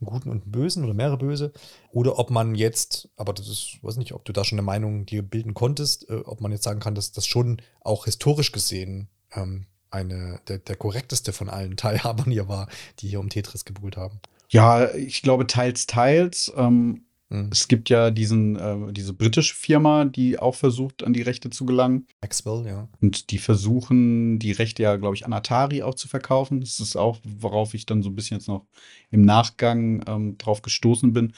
[0.00, 1.52] Einen guten und einen bösen oder mehrere böse.
[1.90, 5.06] Oder ob man jetzt, aber das ist, weiß nicht, ob du da schon eine Meinung
[5.06, 9.08] dir bilden konntest, äh, ob man jetzt sagen kann, dass das schon auch historisch gesehen
[9.32, 13.96] ähm, eine, der, der korrekteste von allen Teilhabern hier war, die hier um Tetris gebuhlt
[13.96, 14.20] haben.
[14.50, 16.52] Ja, ich glaube teils, teils.
[16.56, 17.04] Ähm,
[17.34, 17.48] Mhm.
[17.52, 21.66] Es gibt ja diesen, äh, diese britische Firma, die auch versucht, an die Rechte zu
[21.66, 22.06] gelangen.
[22.22, 22.88] Maxwell, ja.
[23.00, 26.60] Und die versuchen, die Rechte ja, glaube ich, an Atari auch zu verkaufen.
[26.60, 28.66] Das ist auch, worauf ich dann so ein bisschen jetzt noch
[29.10, 31.32] im Nachgang ähm, drauf gestoßen bin,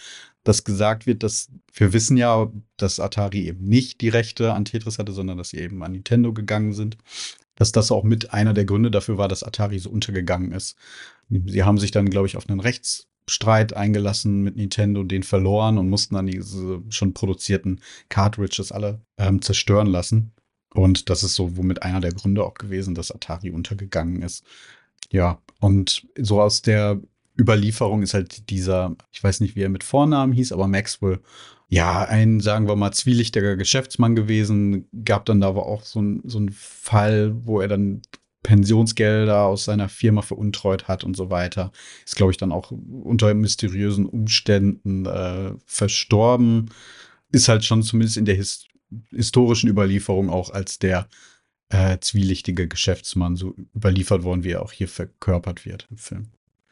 [0.45, 4.99] dass gesagt wird, dass wir wissen ja, dass Atari eben nicht die Rechte an Tetris
[4.99, 6.99] hatte, sondern dass sie eben an Nintendo gegangen sind.
[7.57, 10.77] Dass das auch mit einer der Gründe dafür war, dass Atari so untergegangen ist.
[11.29, 15.79] Sie haben sich dann, glaube ich, auf einen Rechts Streit eingelassen mit Nintendo, den verloren
[15.79, 20.33] und mussten dann diese schon produzierten Cartridges alle ähm, zerstören lassen.
[20.73, 24.45] Und das ist so womit einer der Gründe auch gewesen, dass Atari untergegangen ist.
[25.11, 27.01] Ja, und so aus der
[27.39, 31.21] Überlieferung ist halt dieser, ich weiß nicht, wie er mit Vornamen hieß, aber Maxwell,
[31.69, 34.89] ja, ein, sagen wir mal, zwielichtiger Geschäftsmann gewesen.
[35.05, 38.03] Gab dann da aber auch so ein, so ein Fall, wo er dann
[38.45, 41.73] Pensionsgelder aus seiner Firma veruntreut hat und so weiter.
[42.05, 46.71] Ist, glaube ich, dann auch unter mysteriösen Umständen äh, verstorben.
[47.33, 48.67] Ist halt schon zumindest in der his
[49.11, 51.09] historischen Überlieferung auch als der
[51.71, 56.29] äh, zwielichtige Geschäftsmann so überliefert worden, wie er auch hier verkörpert wird im Film.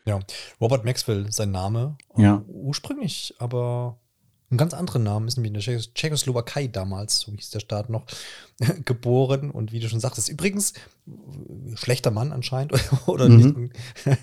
[0.06, 0.20] Ja,
[0.60, 1.96] Robert Maxwell, sein Name.
[2.16, 2.44] Ja.
[2.46, 3.98] Ursprünglich, aber
[4.54, 8.06] einen ganz anderen Namen, ist nämlich in der Tschechoslowakei damals, so hieß der Staat noch,
[8.84, 9.50] geboren.
[9.50, 10.74] Und wie du schon sagtest, übrigens,
[11.74, 12.72] schlechter Mann anscheinend
[13.06, 13.36] oder mhm.
[13.36, 13.72] nicht.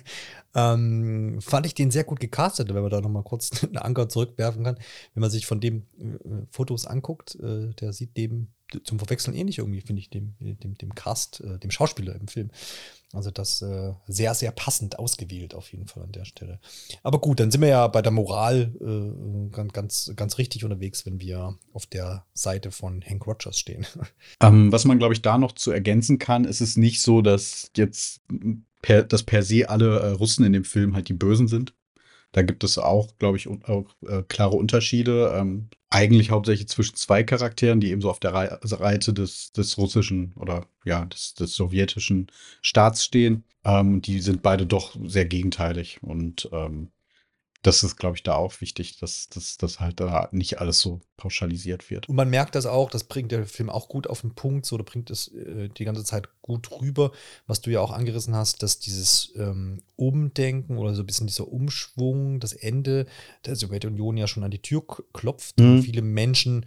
[0.56, 4.64] ähm, fand ich den sehr gut gecastet, wenn man da nochmal kurz einen Anker zurückwerfen
[4.64, 4.78] kann.
[5.14, 8.48] Wenn man sich von dem äh, Fotos anguckt, äh, der sieht dem
[8.84, 12.50] zum Verwechseln ähnlich irgendwie, finde ich, dem, dem, dem Cast, äh, dem Schauspieler im Film.
[13.14, 16.60] Also das äh, sehr, sehr passend ausgewählt auf jeden Fall an der Stelle.
[17.04, 21.20] Aber gut, dann sind wir ja bei der Moral äh, ganz, ganz richtig unterwegs, wenn
[21.20, 23.86] wir auf der Seite von Hank Rogers stehen.
[24.42, 27.70] Ähm, was man, glaube ich, da noch zu ergänzen kann, ist es nicht so, dass
[27.76, 28.22] jetzt
[28.82, 31.74] per, dass per se alle äh, Russen in dem Film halt die Bösen sind.
[32.32, 35.34] Da gibt es auch, glaube ich, auch äh, klare Unterschiede.
[35.36, 40.34] Ähm, eigentlich hauptsächlich zwischen zwei Charakteren, die eben so auf der Seite des, des russischen
[40.38, 42.28] oder ja, des, des sowjetischen
[42.62, 43.44] Staats stehen.
[43.66, 46.00] Ähm, die sind beide doch sehr gegenteilig.
[46.02, 46.92] Und ähm,
[47.62, 51.00] das ist, glaube ich, da auch wichtig, dass, dass, dass halt da nicht alles so
[51.16, 52.10] pauschalisiert wird.
[52.10, 54.78] Und man merkt das auch, das bringt der Film auch gut auf den Punkt, so,
[54.78, 57.12] da bringt es äh, die ganze Zeit gut rüber,
[57.46, 61.50] was du ja auch angerissen hast, dass dieses ähm, Umdenken oder so ein bisschen dieser
[61.50, 63.06] Umschwung, das Ende
[63.46, 65.66] der Sowjetunion ja schon an die Tür klopft mhm.
[65.66, 66.66] und viele Menschen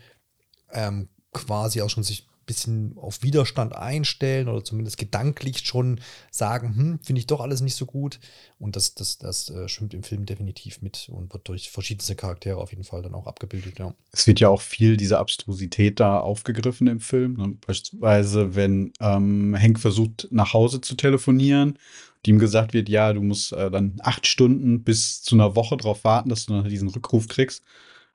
[0.72, 6.98] ähm, quasi auch schon sich bisschen auf Widerstand einstellen oder zumindest gedanklich schon sagen, hm,
[7.02, 8.20] finde ich doch alles nicht so gut.
[8.58, 12.58] Und das, das, das äh, schwimmt im Film definitiv mit und wird durch verschiedenste Charaktere
[12.58, 13.94] auf jeden Fall dann auch abgebildet, ja.
[14.12, 17.34] Es wird ja auch viel diese Abstrusität da aufgegriffen im Film.
[17.34, 17.56] Ne?
[17.66, 21.78] Beispielsweise, wenn ähm, Hank versucht, nach Hause zu telefonieren
[22.24, 25.76] die ihm gesagt wird, ja, du musst äh, dann acht Stunden bis zu einer Woche
[25.76, 27.62] darauf warten, dass du dann diesen Rückruf kriegst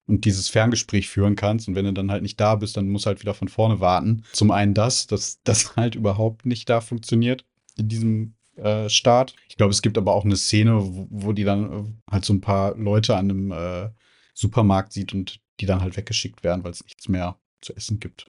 [0.09, 1.67] und dieses Ferngespräch führen kannst.
[1.67, 3.79] Und wenn du dann halt nicht da bist, dann musst du halt wieder von vorne
[3.79, 4.23] warten.
[4.33, 7.45] Zum einen das, dass das halt überhaupt nicht da funktioniert
[7.77, 9.35] in diesem äh, Start.
[9.47, 12.33] Ich glaube, es gibt aber auch eine Szene, wo, wo die dann äh, halt so
[12.33, 13.89] ein paar Leute an einem äh,
[14.33, 18.27] Supermarkt sieht und die dann halt weggeschickt werden, weil es nichts mehr zu essen gibt.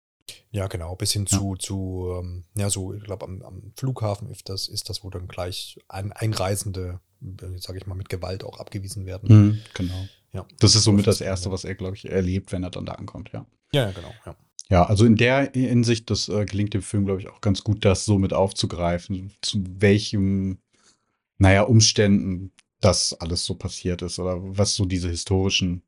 [0.51, 1.39] Ja, genau, bis hin ja.
[1.39, 5.11] zu, zu ähm, ja, so, ich glaube, am, am, Flughafen ist das, ist das, wo
[5.11, 7.01] dann gleich ein, Einreisende,
[7.57, 9.29] sage ich mal, mit Gewalt auch abgewiesen werden.
[9.29, 10.09] Mhm, genau.
[10.33, 10.47] Ja.
[10.59, 13.31] Das ist somit das Erste, was er, glaube ich, erlebt, wenn er dann da ankommt,
[13.33, 13.47] ja.
[13.73, 14.37] Ja, ja genau, ja.
[14.71, 17.85] Ja, also in der Hinsicht, das äh, gelingt dem Film, glaube ich, auch ganz gut,
[17.85, 20.59] das so mit aufzugreifen, zu welchem,
[21.39, 25.83] naja, Umständen das alles so passiert ist oder was so diese historischen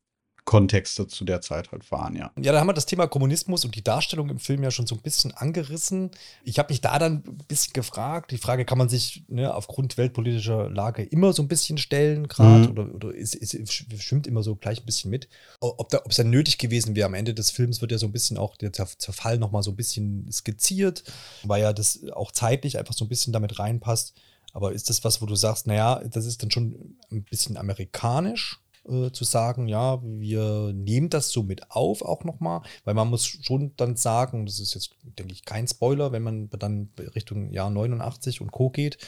[0.45, 2.33] Kontexte zu der Zeit halt waren, ja.
[2.41, 4.97] Ja, da haben wir das Thema Kommunismus und die Darstellung im Film ja schon so
[4.97, 6.11] ein bisschen angerissen.
[6.43, 9.97] Ich habe mich da dann ein bisschen gefragt, die Frage kann man sich ne, aufgrund
[9.97, 12.71] weltpolitischer Lage immer so ein bisschen stellen, gerade, mhm.
[12.71, 15.29] oder, oder ist, ist, schwimmt immer so gleich ein bisschen mit.
[15.61, 18.37] Ob es dann nötig gewesen wäre, am Ende des Films wird ja so ein bisschen
[18.37, 21.05] auch der Zerfall nochmal so ein bisschen skizziert,
[21.45, 24.15] weil ja das auch zeitlich einfach so ein bisschen damit reinpasst.
[24.53, 28.61] Aber ist das was, wo du sagst, naja, das ist dann schon ein bisschen amerikanisch?
[28.89, 33.27] Äh, zu sagen, ja, wir nehmen das so mit auf auch nochmal, weil man muss
[33.27, 37.71] schon dann sagen, das ist jetzt, denke ich, kein Spoiler, wenn man dann Richtung Jahr
[37.71, 38.71] 89 und Co.
[38.71, 38.99] geht,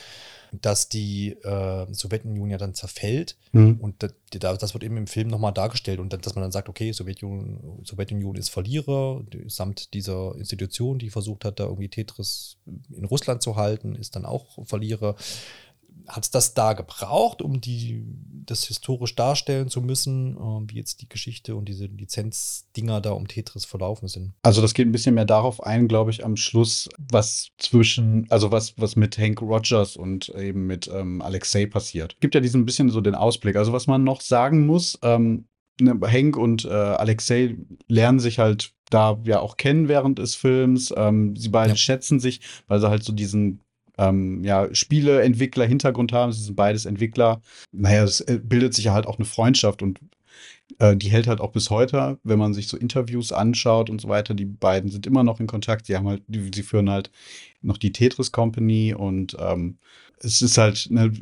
[0.52, 3.80] dass die äh, Sowjetunion ja dann zerfällt mhm.
[3.80, 4.12] und das,
[4.58, 8.36] das, wird eben im Film nochmal dargestellt und dass man dann sagt, okay, Sowjetunion, Sowjetunion
[8.36, 12.58] ist Verlierer, samt dieser Institution, die versucht hat, da irgendwie Tetris
[12.96, 15.16] in Russland zu halten, ist dann auch Verlierer
[16.08, 18.04] hat es das da gebraucht, um die,
[18.46, 23.26] das historisch darstellen zu müssen, äh, wie jetzt die Geschichte und diese Lizenzdinger da um
[23.26, 24.32] Tetris verlaufen sind?
[24.42, 28.52] Also das geht ein bisschen mehr darauf ein, glaube ich, am Schluss, was zwischen, also
[28.52, 32.20] was, was mit Hank Rogers und eben mit ähm, Alexei passiert.
[32.20, 33.56] Gibt ja diesen bisschen so den Ausblick.
[33.56, 35.46] Also was man noch sagen muss, ähm,
[35.80, 37.56] ne, Hank und äh, Alexei
[37.88, 40.92] lernen sich halt da ja auch kennen während des Films.
[40.96, 41.76] Ähm, sie beide ja.
[41.76, 43.63] schätzen sich, weil sie halt so diesen
[43.98, 46.32] ähm, ja, Spieleentwickler-Hintergrund haben.
[46.32, 47.40] Sie sind beides Entwickler.
[47.72, 50.00] Naja, es äh, bildet sich ja halt auch eine Freundschaft und
[50.78, 54.08] äh, die hält halt auch bis heute, wenn man sich so Interviews anschaut und so
[54.08, 54.34] weiter.
[54.34, 55.86] Die beiden sind immer noch in Kontakt.
[55.86, 57.10] Sie haben halt, die, sie führen halt
[57.62, 59.78] noch die Tetris Company und ähm,
[60.18, 61.12] es ist halt, ne,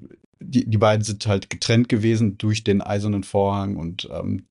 [0.40, 4.46] die, die beiden sind halt getrennt gewesen durch den eisernen Vorhang und ähm,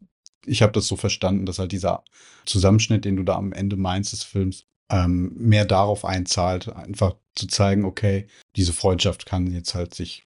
[0.45, 2.03] ich habe das so verstanden, dass halt dieser
[2.45, 7.47] Zusammenschnitt, den du da am Ende meinst des Films, ähm, mehr darauf einzahlt, einfach zu
[7.47, 10.25] zeigen, okay, diese Freundschaft kann jetzt halt sich,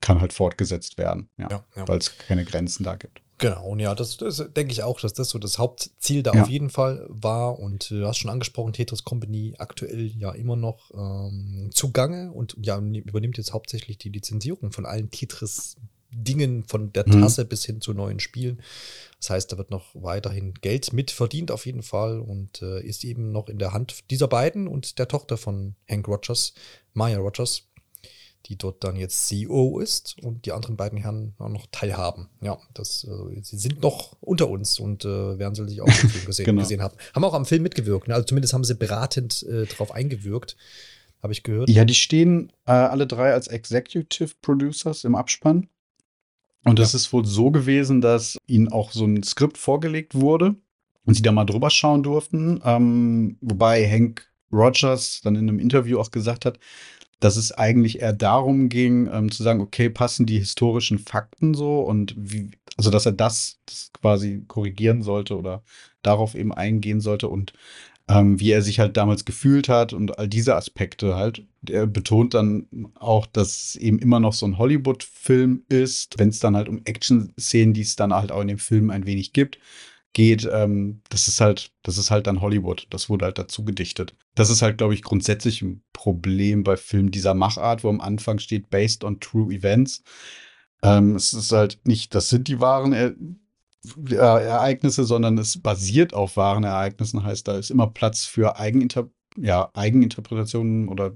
[0.00, 1.88] kann halt fortgesetzt werden, ja, ja, ja.
[1.88, 3.22] weil es keine Grenzen da gibt.
[3.40, 6.42] Genau, und ja, das, das denke ich auch, dass das so das Hauptziel da ja.
[6.42, 7.60] auf jeden Fall war.
[7.60, 12.56] Und äh, du hast schon angesprochen, Tetris Company aktuell ja immer noch ähm, zugange und
[12.60, 15.10] ja, übernimmt jetzt hauptsächlich die Lizenzierung von allen
[16.10, 17.20] Tetris-Dingen, von der mhm.
[17.20, 17.48] Tasse mhm.
[17.48, 18.60] bis hin zu neuen Spielen.
[19.20, 23.04] Das heißt, da wird noch weiterhin Geld mit verdient auf jeden Fall und äh, ist
[23.04, 26.54] eben noch in der Hand dieser beiden und der Tochter von Hank Rogers,
[26.94, 27.64] Maya Rogers
[28.46, 32.30] die dort dann jetzt CEO ist und die anderen beiden Herren auch noch teilhaben.
[32.40, 36.24] Ja, das, äh, sie sind noch unter uns und äh, werden sich auch im Film
[36.24, 36.62] gesehen, genau.
[36.62, 36.96] gesehen haben.
[37.14, 38.14] Haben auch am Film mitgewirkt, ne?
[38.14, 40.56] also zumindest haben sie beratend äh, drauf eingewirkt,
[41.22, 41.68] habe ich gehört.
[41.68, 45.68] Ja, die stehen äh, alle drei als Executive Producers im Abspann.
[46.64, 46.96] Und es ja.
[46.96, 50.56] ist wohl so gewesen, dass ihnen auch so ein Skript vorgelegt wurde
[51.04, 52.60] und sie da mal drüber schauen durften.
[52.64, 56.58] Ähm, wobei Hank Rogers dann in einem Interview auch gesagt hat,
[57.20, 61.80] dass es eigentlich eher darum ging, ähm, zu sagen, okay, passen die historischen Fakten so
[61.80, 65.62] und wie, also dass er das, das quasi korrigieren sollte oder
[66.02, 67.52] darauf eben eingehen sollte und
[68.08, 71.44] ähm, wie er sich halt damals gefühlt hat und all diese Aspekte halt.
[71.68, 76.38] Er betont dann auch, dass es eben immer noch so ein Hollywood-Film ist, wenn es
[76.38, 79.58] dann halt um Action-Szenen, die es dann halt auch in dem Film ein wenig gibt,
[80.14, 82.86] geht, ähm, das ist halt, das ist halt dann Hollywood.
[82.90, 84.16] Das wurde halt dazu gedichtet.
[84.34, 88.38] Das ist halt, glaube ich, grundsätzlich ein Problem bei Filmen dieser Machart, wo am Anfang
[88.38, 90.02] steht, based on true events.
[90.82, 93.38] Ähm, es ist halt nicht, das sind die wahren
[94.10, 99.08] Ereignisse, sondern es basiert auf wahren Ereignissen, heißt, da ist immer Platz für Eigeninter
[99.40, 101.12] ja, Eigeninterpretationen oder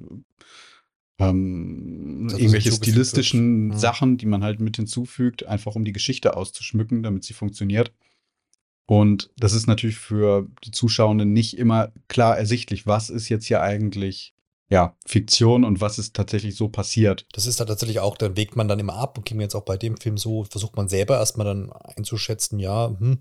[1.18, 3.78] ähm, irgendwelche stilistischen ja.
[3.78, 7.92] Sachen, die man halt mit hinzufügt, einfach um die Geschichte auszuschmücken, damit sie funktioniert.
[8.86, 13.62] Und das ist natürlich für die Zuschauenden nicht immer klar ersichtlich, was ist jetzt hier
[13.62, 14.34] eigentlich
[14.72, 17.26] ja, Fiktion und was ist tatsächlich so passiert.
[17.34, 19.66] Das ist da tatsächlich auch, dann wägt man dann immer ab und ging jetzt auch
[19.66, 23.18] bei dem Film so, versucht man selber erstmal dann einzuschätzen, ja, hm,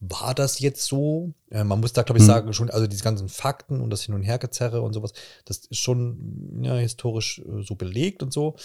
[0.00, 1.34] war das jetzt so?
[1.50, 2.26] Äh, man muss da, glaube ich, hm.
[2.26, 5.12] sagen, schon, also diese ganzen Fakten und das Hin- und Hergezerre und sowas,
[5.44, 8.56] das ist schon ja, historisch äh, so belegt und so.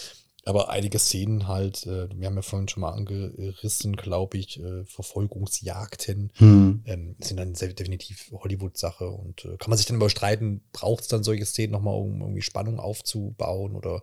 [0.46, 4.84] Aber einige Szenen halt, äh, wir haben ja vorhin schon mal angerissen, glaube ich, äh,
[4.84, 6.82] Verfolgungsjagden hm.
[6.84, 11.08] ähm, sind dann sehr, definitiv Hollywood-Sache und äh, kann man sich dann überstreiten, braucht es
[11.08, 14.02] dann solche Szenen nochmal, um irgendwie Spannung aufzubauen oder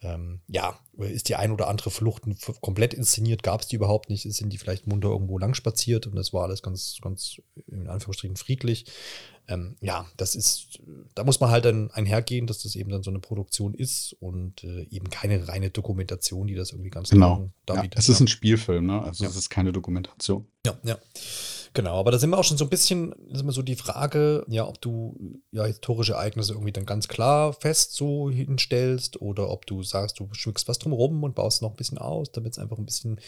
[0.00, 2.22] ähm, ja, ist die ein oder andere Flucht
[2.60, 6.14] komplett inszeniert, gab es die überhaupt nicht, sind die vielleicht munter irgendwo lang spaziert und
[6.14, 8.86] das war alles ganz, ganz in Anführungsstrichen friedlich.
[9.48, 10.80] Ähm, ja, das ist,
[11.14, 14.62] da muss man halt dann einhergehen, dass das eben dann so eine Produktion ist und
[14.62, 17.50] äh, eben keine reine Dokumentation, die das irgendwie ganz genau.
[17.68, 19.02] Ja, es ist ein Spielfilm, ne?
[19.02, 19.30] Also ja.
[19.30, 20.46] es ist keine Dokumentation.
[20.66, 20.98] Ja, ja.
[21.78, 24.44] Genau, aber da sind wir auch schon so ein bisschen, ist immer so die Frage,
[24.48, 29.64] ja, ob du ja historische Ereignisse irgendwie dann ganz klar fest so hinstellst oder ob
[29.64, 32.78] du sagst, du schmückst was drumherum und baust noch ein bisschen aus, damit es einfach
[32.78, 33.20] ein bisschen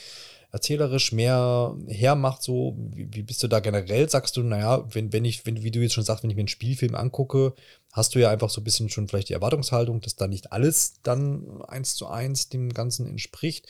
[0.50, 4.10] erzählerisch mehr hermacht, so, wie, wie, bist du da generell?
[4.10, 6.40] Sagst du, naja, wenn, wenn ich, wenn, wie du jetzt schon sagst, wenn ich mir
[6.40, 7.54] einen Spielfilm angucke,
[7.92, 10.94] hast du ja einfach so ein bisschen schon vielleicht die Erwartungshaltung, dass da nicht alles
[11.04, 13.68] dann eins zu eins dem Ganzen entspricht.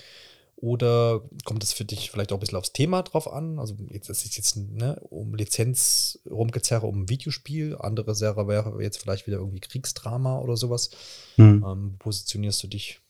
[0.60, 3.58] Oder kommt es für dich vielleicht auch ein bisschen aufs Thema drauf an?
[3.58, 7.76] Also jetzt das ist jetzt ne, um Lizenz rumgezerre um ein Videospiel.
[7.78, 10.90] Andere Serie wäre jetzt vielleicht wieder irgendwie Kriegsdrama oder sowas.
[11.36, 11.64] Hm.
[11.66, 13.00] Ähm, positionierst du dich?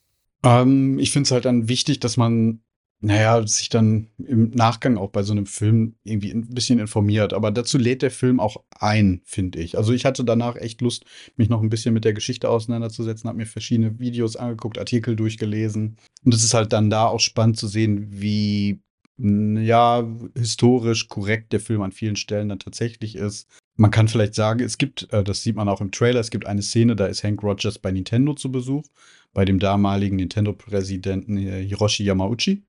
[0.45, 2.61] Ähm, ich finde es halt dann wichtig, dass man
[3.03, 7.33] naja, sich dann im Nachgang auch bei so einem Film irgendwie ein bisschen informiert.
[7.33, 9.79] Aber dazu lädt der Film auch ein, finde ich.
[9.79, 13.39] Also ich hatte danach echt Lust, mich noch ein bisschen mit der Geschichte auseinanderzusetzen, habe
[13.39, 15.97] mir verschiedene Videos angeguckt, Artikel durchgelesen.
[16.25, 18.81] Und es ist halt dann da auch spannend zu sehen, wie
[19.23, 23.49] ja, historisch korrekt der Film an vielen Stellen dann tatsächlich ist.
[23.77, 26.47] Man kann vielleicht sagen, es gibt, äh, das sieht man auch im Trailer, es gibt
[26.47, 28.85] eine Szene, da ist Hank Rogers bei Nintendo zu Besuch,
[29.33, 32.63] bei dem damaligen Nintendo-Präsidenten äh, Hiroshi Yamauchi.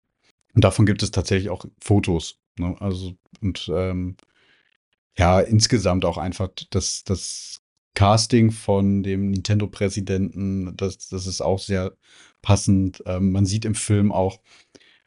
[0.53, 2.39] Und davon gibt es tatsächlich auch Fotos.
[2.57, 2.75] Ne?
[2.79, 4.17] Also, und ähm,
[5.17, 7.61] ja, insgesamt auch einfach das, das
[7.95, 11.93] Casting von dem Nintendo-Präsidenten, das, das ist auch sehr
[12.41, 13.03] passend.
[13.05, 14.39] Ähm, man sieht im Film auch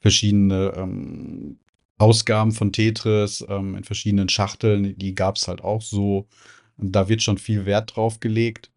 [0.00, 1.58] verschiedene ähm,
[1.96, 6.28] Ausgaben von Tetris ähm, in verschiedenen Schachteln, die gab es halt auch so.
[6.76, 8.70] Und da wird schon viel Wert drauf gelegt.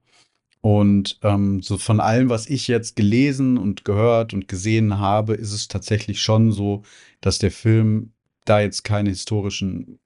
[0.62, 5.54] Und ähm, so von allem, was ich jetzt gelesen und gehört und gesehen habe, ist
[5.54, 6.84] es tatsächlich schon so,
[7.22, 8.12] dass der Film
[8.46, 10.00] da jetzt keine historischen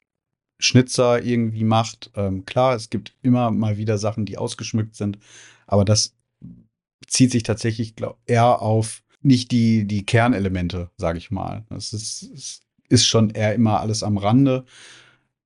[0.60, 2.12] Schnitzer irgendwie macht.
[2.16, 5.18] Ähm, klar, es gibt immer mal wieder Sachen, die ausgeschmückt sind,
[5.68, 6.16] aber das
[7.00, 11.66] bezieht sich tatsächlich glaub, eher auf nicht die, die Kernelemente, sage ich mal.
[11.70, 14.66] Es ist, ist schon eher immer alles am Rande,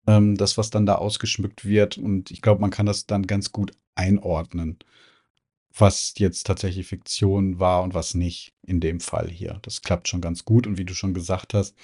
[0.08, 1.98] ähm, das, was dann da ausgeschmückt wird.
[1.98, 4.80] Und ich glaube, man kann das dann ganz gut einordnen,
[5.78, 9.60] was jetzt tatsächlich Fiktion war und was nicht in dem Fall hier.
[9.62, 10.68] Das klappt schon ganz gut.
[10.68, 11.76] Und wie du schon gesagt hast,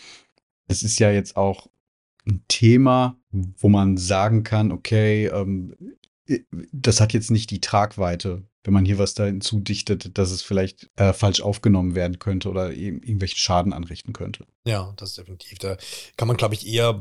[0.68, 1.68] es ist ja jetzt auch
[2.26, 5.76] ein Thema, wo man sagen kann, okay, ähm,
[6.72, 10.90] das hat jetzt nicht die Tragweite, wenn man hier was da hinzudichtet, dass es vielleicht
[10.96, 14.46] äh, falsch aufgenommen werden könnte oder irgendwelchen Schaden anrichten könnte.
[14.64, 15.58] Ja, das ist definitiv.
[15.58, 15.76] Da
[16.18, 17.00] kann man, glaube ich, eher,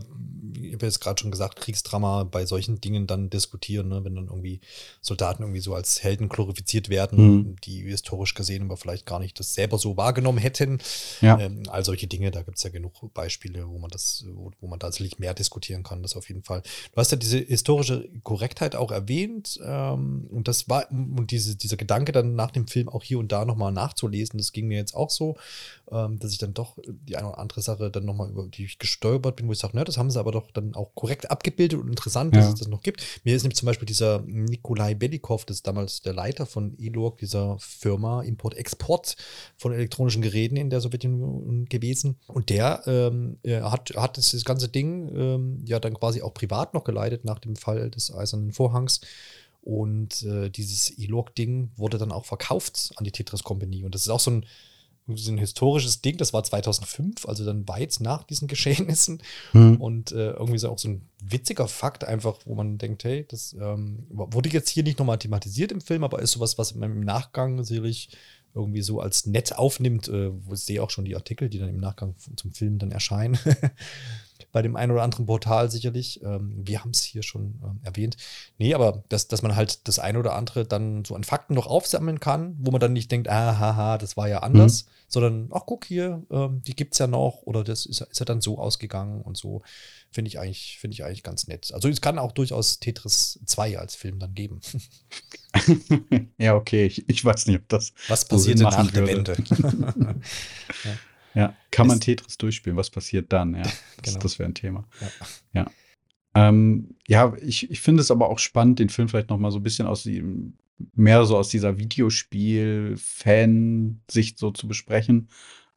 [0.55, 4.03] ich habe jetzt gerade schon gesagt, Kriegsdrama bei solchen Dingen dann diskutieren, ne?
[4.03, 4.61] wenn dann irgendwie
[5.03, 7.57] Soldaten irgendwie so als Helden glorifiziert werden, mhm.
[7.63, 10.79] die historisch gesehen aber vielleicht gar nicht das selber so wahrgenommen hätten.
[11.21, 11.39] Ja.
[11.39, 14.67] Ähm, all solche Dinge, da gibt es ja genug Beispiele, wo man das, wo, wo
[14.67, 16.63] man tatsächlich mehr diskutieren kann, das auf jeden Fall.
[16.93, 21.77] Du hast ja diese historische Korrektheit auch erwähnt ähm, und das war, und diese, dieser
[21.77, 24.95] Gedanke dann nach dem Film auch hier und da nochmal nachzulesen, das ging mir jetzt
[24.95, 25.37] auch so,
[25.93, 28.79] ähm, dass ich dann doch die eine oder andere Sache dann nochmal, über die ich
[28.79, 31.81] gestolpert bin, wo ich sage, ne, das haben sie aber doch dann auch korrekt abgebildet
[31.81, 32.53] und interessant, dass ja.
[32.53, 33.03] es das noch gibt.
[33.25, 37.19] Mir ist nämlich zum Beispiel dieser Nikolai Belikov, das ist damals der Leiter von ELOG,
[37.19, 39.17] dieser Firma Import-Export
[39.57, 42.19] von elektronischen Geräten in der Sowjetunion gewesen.
[42.27, 46.75] Und der ähm, hat, hat das, das ganze Ding ähm, ja dann quasi auch privat
[46.75, 49.01] noch geleitet nach dem Fall des Eisernen Vorhangs.
[49.63, 53.85] Und äh, dieses E-Log-Ding wurde dann auch verkauft an die Tetris Company.
[53.85, 54.47] Und das ist auch so ein,
[55.17, 59.23] so ein historisches Ding, das war 2005, also dann weit nach diesen Geschehnissen.
[59.53, 59.77] Mhm.
[59.77, 63.53] Und äh, irgendwie so auch so ein witziger Fakt, einfach, wo man denkt, hey, das
[63.55, 67.01] ähm, wurde jetzt hier nicht nochmal thematisiert im Film, aber ist sowas, was man im
[67.01, 68.11] Nachgang sicherlich
[68.55, 70.09] irgendwie so als nett aufnimmt.
[70.09, 72.91] Äh, wo ich sehe auch schon die Artikel, die dann im Nachgang zum Film dann
[72.91, 73.39] erscheinen.
[74.53, 76.23] bei dem einen oder anderen Portal sicherlich.
[76.23, 78.17] Ähm, wir haben es hier schon ähm, erwähnt.
[78.59, 81.67] Nee, aber dass, dass man halt das eine oder andere dann so an Fakten noch
[81.67, 84.89] aufsammeln kann, wo man dann nicht denkt, ah, haha, das war ja anders, mhm.
[85.09, 88.25] sondern, ach, guck hier, ähm, die gibt es ja noch oder das ist, ist ja
[88.25, 89.63] dann so ausgegangen und so.
[90.11, 91.73] Finde ich, eigentlich, find ich eigentlich ganz nett.
[91.73, 94.61] Also es kann auch durchaus Tetris 2 als Film dann geben.
[96.39, 97.93] ja, okay, ich, ich, weiß nicht, ob das.
[98.09, 99.37] Was passierte nach der Wende?
[100.85, 100.91] ja.
[101.35, 102.77] Ja, kann man Tetris durchspielen?
[102.77, 103.55] Was passiert dann?
[103.55, 103.63] Ja,
[104.03, 104.19] das, genau.
[104.21, 104.87] das wäre ein Thema.
[105.01, 105.09] Ja.
[105.53, 105.71] Ja,
[106.35, 109.59] ähm, ja ich, ich finde es aber auch spannend, den Film vielleicht noch mal so
[109.59, 110.55] ein bisschen aus dem,
[110.95, 115.29] mehr so aus dieser Videospiel-Fan-Sicht so zu besprechen.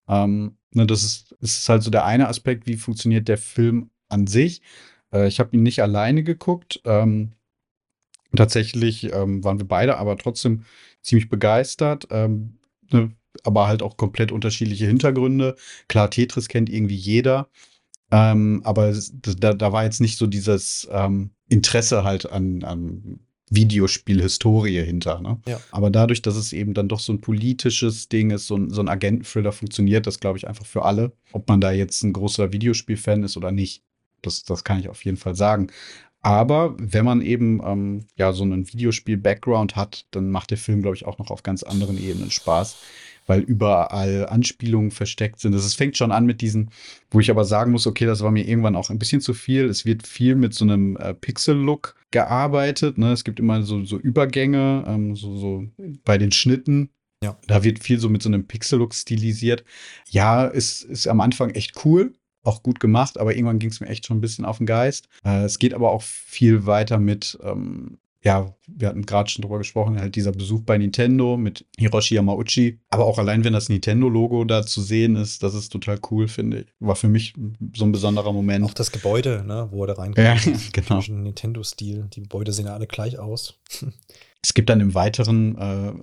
[0.08, 4.28] Ähm, ne, das ist, ist halt so der eine Aspekt, wie funktioniert der Film an
[4.28, 4.62] sich.
[5.14, 6.82] Äh, ich habe ihn nicht alleine geguckt.
[6.86, 7.34] Ähm,
[8.36, 10.66] tatsächlich ähm, waren wir beide aber trotzdem
[11.02, 12.08] ziemlich begeistert.
[12.10, 12.58] Ähm,
[12.92, 13.12] ne,
[13.44, 15.56] aber halt auch komplett unterschiedliche Hintergründe.
[15.88, 17.50] Klar, Tetris kennt irgendwie jeder.
[18.12, 18.94] Ähm, aber
[19.40, 23.20] da, da war jetzt nicht so dieses ähm, Interesse halt an, an
[23.50, 25.22] Videospielhistorie hinter.
[25.22, 25.40] Ne?
[25.48, 25.60] Ja.
[25.72, 28.82] Aber dadurch, dass es eben dann doch so ein politisches Ding ist, so ein, so
[28.82, 31.12] ein Agenten-Thriller funktioniert das, glaube ich, einfach für alle.
[31.32, 33.84] Ob man da jetzt ein großer Videospielfan ist oder nicht.
[34.22, 35.68] Das, das kann ich auf jeden Fall sagen.
[36.22, 40.96] Aber wenn man eben ähm, ja so einen Videospiel-Background hat, dann macht der Film, glaube
[40.96, 42.78] ich, auch noch auf ganz anderen Ebenen Spaß
[43.26, 45.54] weil überall Anspielungen versteckt sind.
[45.54, 46.72] Es fängt schon an mit diesen,
[47.12, 49.66] wo ich aber sagen muss, okay, das war mir irgendwann auch ein bisschen zu viel.
[49.66, 52.98] Es wird viel mit so einem äh, Pixel-Look gearbeitet.
[52.98, 53.12] Ne?
[53.12, 55.66] Es gibt immer so, so Übergänge, ähm, so, so
[56.06, 56.90] bei den Schnitten.
[57.24, 57.38] Ja.
[57.48, 59.64] Da wird viel so mit so einem Pixel-Look stilisiert.
[60.10, 63.88] Ja, ist, ist am Anfang echt cool auch gut gemacht, aber irgendwann ging es mir
[63.88, 65.08] echt schon ein bisschen auf den Geist.
[65.24, 69.58] Äh, es geht aber auch viel weiter mit ähm, ja, wir hatten gerade schon drüber
[69.58, 72.80] gesprochen, halt dieser Besuch bei Nintendo mit Hiroshi Yamauchi.
[72.90, 76.62] Aber auch allein, wenn das Nintendo-Logo da zu sehen ist, das ist total cool, finde
[76.62, 76.68] ich.
[76.80, 77.34] War für mich
[77.76, 78.64] so ein besonderer Moment.
[78.64, 80.26] Auch das Gebäude, ne, wo er da reinkommt.
[80.26, 80.38] Ja,
[80.72, 81.02] genau.
[81.06, 82.08] Nintendo-Stil.
[82.14, 83.60] Die Gebäude sehen ja alle gleich aus.
[84.42, 85.94] es gibt dann im Weiteren äh,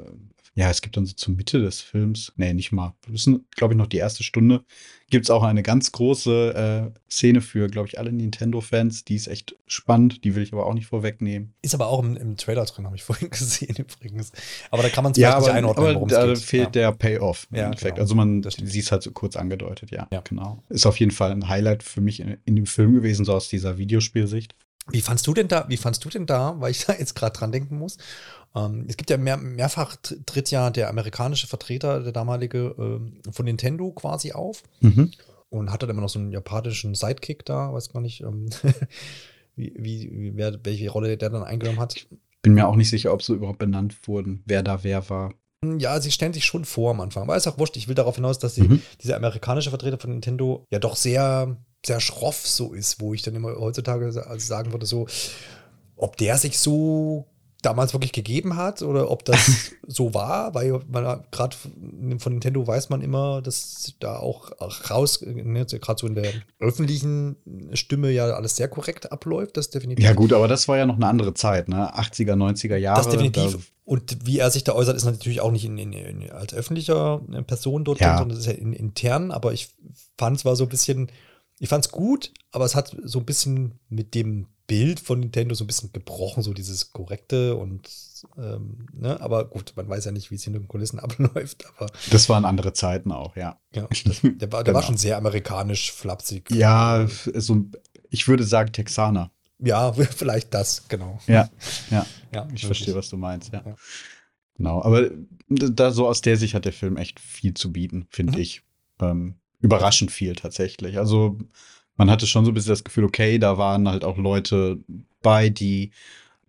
[0.54, 3.74] ja, es gibt dann so zur Mitte des Films, nee, nicht mal, das ist, glaube
[3.74, 4.64] ich, noch die erste Stunde,
[5.10, 9.04] gibt es auch eine ganz große äh, Szene für, glaube ich, alle Nintendo-Fans.
[9.04, 11.54] Die ist echt spannend, die will ich aber auch nicht vorwegnehmen.
[11.62, 14.32] Ist aber auch im, im Trailer drin, habe ich vorhin gesehen übrigens.
[14.70, 16.38] Aber da kann man es ja, nicht einordnen, aber da geht.
[16.38, 16.90] fehlt ja.
[16.90, 17.96] der Payoff im ja, Endeffekt.
[17.96, 18.02] Genau.
[18.02, 20.62] Also man sieht es halt so kurz angedeutet, ja, ja, genau.
[20.68, 23.48] Ist auf jeden Fall ein Highlight für mich in, in dem Film gewesen, so aus
[23.48, 24.54] dieser Videospielsicht.
[24.92, 27.36] Wie fandst du denn da, wie fandst du denn da, weil ich da jetzt gerade
[27.36, 27.96] dran denken muss?
[28.54, 29.96] Ähm, es gibt ja mehr, mehrfach
[30.26, 34.62] tritt ja der amerikanische Vertreter, der damalige, ähm, von Nintendo quasi auf.
[34.80, 35.12] Mhm.
[35.50, 38.48] und hat dann immer noch so einen japanischen Sidekick da, weiß gar nicht, ähm,
[39.56, 42.06] wie, wie, wer, welche Rolle der dann eingenommen hat.
[42.42, 45.34] Bin mir auch nicht sicher, ob so überhaupt benannt wurden, wer da wer war.
[45.78, 47.24] Ja, sie stellen sich schon vor am Anfang.
[47.24, 47.76] Aber ist auch wurscht.
[47.76, 48.82] Ich will darauf hinaus, dass die, mhm.
[49.02, 53.34] dieser amerikanische Vertreter von Nintendo ja doch sehr, sehr schroff so ist, wo ich dann
[53.34, 55.06] immer heutzutage sagen würde, so,
[55.96, 57.26] ob der sich so
[57.62, 62.90] damals wirklich gegeben hat oder ob das so war, weil man gerade von Nintendo weiß
[62.90, 64.52] man immer, dass da auch
[64.90, 67.36] raus, ne, gerade so in der öffentlichen
[67.72, 70.04] Stimme ja alles sehr korrekt abläuft, das definitiv.
[70.04, 71.94] Ja gut, aber das war ja noch eine andere Zeit, ne?
[71.94, 73.02] 80er, 90er Jahre.
[73.02, 73.52] Das definitiv.
[73.52, 73.58] Da
[73.90, 77.20] und wie er sich da äußert, ist natürlich auch nicht in, in, in, als öffentlicher
[77.48, 78.18] Person dort, ja.
[78.18, 79.70] sondern das ist ja intern, aber ich
[80.16, 81.10] fand es war so ein bisschen,
[81.58, 85.52] ich fand es gut, aber es hat so ein bisschen mit dem Bild von Nintendo
[85.56, 87.90] so ein bisschen gebrochen, so dieses korrekte und
[88.38, 91.90] ähm, ne, aber gut, man weiß ja nicht, wie es hinter den Kulissen abläuft, aber.
[92.10, 93.58] Das waren andere Zeiten auch, ja.
[93.74, 94.74] ja das, der, war, der genau.
[94.76, 96.52] war schon sehr amerikanisch flapsig.
[96.52, 97.04] Ja,
[97.34, 97.64] so,
[98.10, 99.32] ich würde sagen Texaner.
[99.58, 101.18] Ja, vielleicht das, genau.
[101.26, 101.50] Ja,
[101.90, 102.06] ja.
[102.32, 103.64] ja ich verstehe, was du meinst, ja.
[103.66, 103.74] ja.
[104.54, 105.10] Genau, aber
[105.48, 108.38] da so aus der Sicht hat der Film echt viel zu bieten, finde mhm.
[108.38, 108.62] ich.
[109.00, 110.96] Ähm, überraschend viel tatsächlich.
[110.98, 111.38] Also
[112.00, 114.78] man hatte schon so ein bisschen das Gefühl, okay, da waren halt auch Leute
[115.20, 115.90] bei, die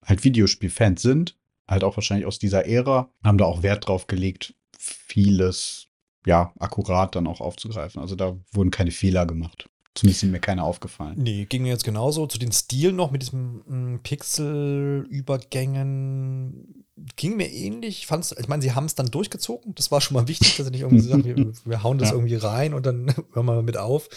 [0.01, 1.37] halt Videospielfans sind,
[1.67, 5.89] halt auch wahrscheinlich aus dieser Ära, haben da auch Wert drauf gelegt, vieles
[6.25, 8.01] ja akkurat dann auch aufzugreifen.
[8.01, 9.67] Also da wurden keine Fehler gemacht.
[9.93, 11.15] Zumindest sind mir keine aufgefallen.
[11.17, 12.27] Nee, ging mir jetzt genauso.
[12.27, 16.85] Zu den Stilen noch mit diesen mm, Pixel-Übergängen
[17.17, 18.07] ging mir ähnlich.
[18.09, 19.75] Ich, ich meine, sie haben es dann durchgezogen.
[19.75, 21.35] Das war schon mal wichtig, dass sie nicht irgendwie sagen, wir,
[21.65, 22.15] wir hauen das ja.
[22.15, 24.07] irgendwie rein und dann hören wir mit auf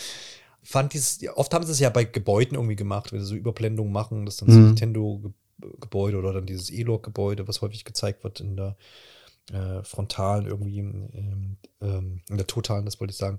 [0.65, 3.93] fand dieses, oft haben sie es ja bei Gebäuden irgendwie gemacht, wenn sie so Überblendungen
[3.93, 4.67] machen, das dann so mhm.
[4.69, 8.77] Nintendo-Gebäude oder dann dieses E-Log-Gebäude, was häufig gezeigt wird in der
[9.53, 13.39] äh, frontalen irgendwie, ähm, ähm, in der totalen, das wollte ich sagen,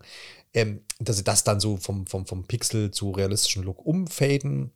[0.53, 4.71] ähm, dass sie das dann so vom, vom, vom Pixel zu realistischen Look umfaden.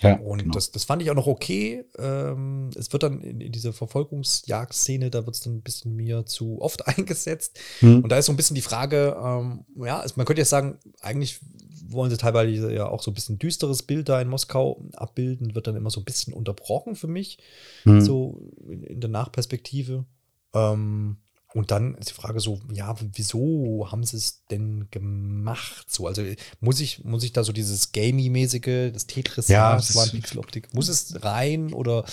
[0.00, 0.52] Ja, und genau.
[0.52, 1.84] das, das fand ich auch noch okay.
[1.98, 6.26] Ähm, es wird dann in, in diese Verfolgungsjagdszene, da wird es dann ein bisschen mir
[6.26, 7.58] zu oft eingesetzt.
[7.80, 8.02] Mhm.
[8.02, 11.40] Und da ist so ein bisschen die Frage, ähm, ja, man könnte ja sagen, eigentlich
[11.94, 15.66] wollen sie teilweise ja auch so ein bisschen düsteres Bild da in Moskau abbilden, wird
[15.66, 17.38] dann immer so ein bisschen unterbrochen für mich,
[17.84, 18.00] mhm.
[18.00, 20.04] so in, der Nachperspektive.
[20.52, 21.16] Ähm,
[21.54, 25.88] und dann ist die Frage so, ja, wieso haben sie es denn gemacht?
[25.88, 26.22] So, also
[26.60, 30.88] muss ich, muss ich da so dieses Gamey-mäßige, das Tetris, ja, das war Pixeloptik, muss
[30.88, 32.04] es rein oder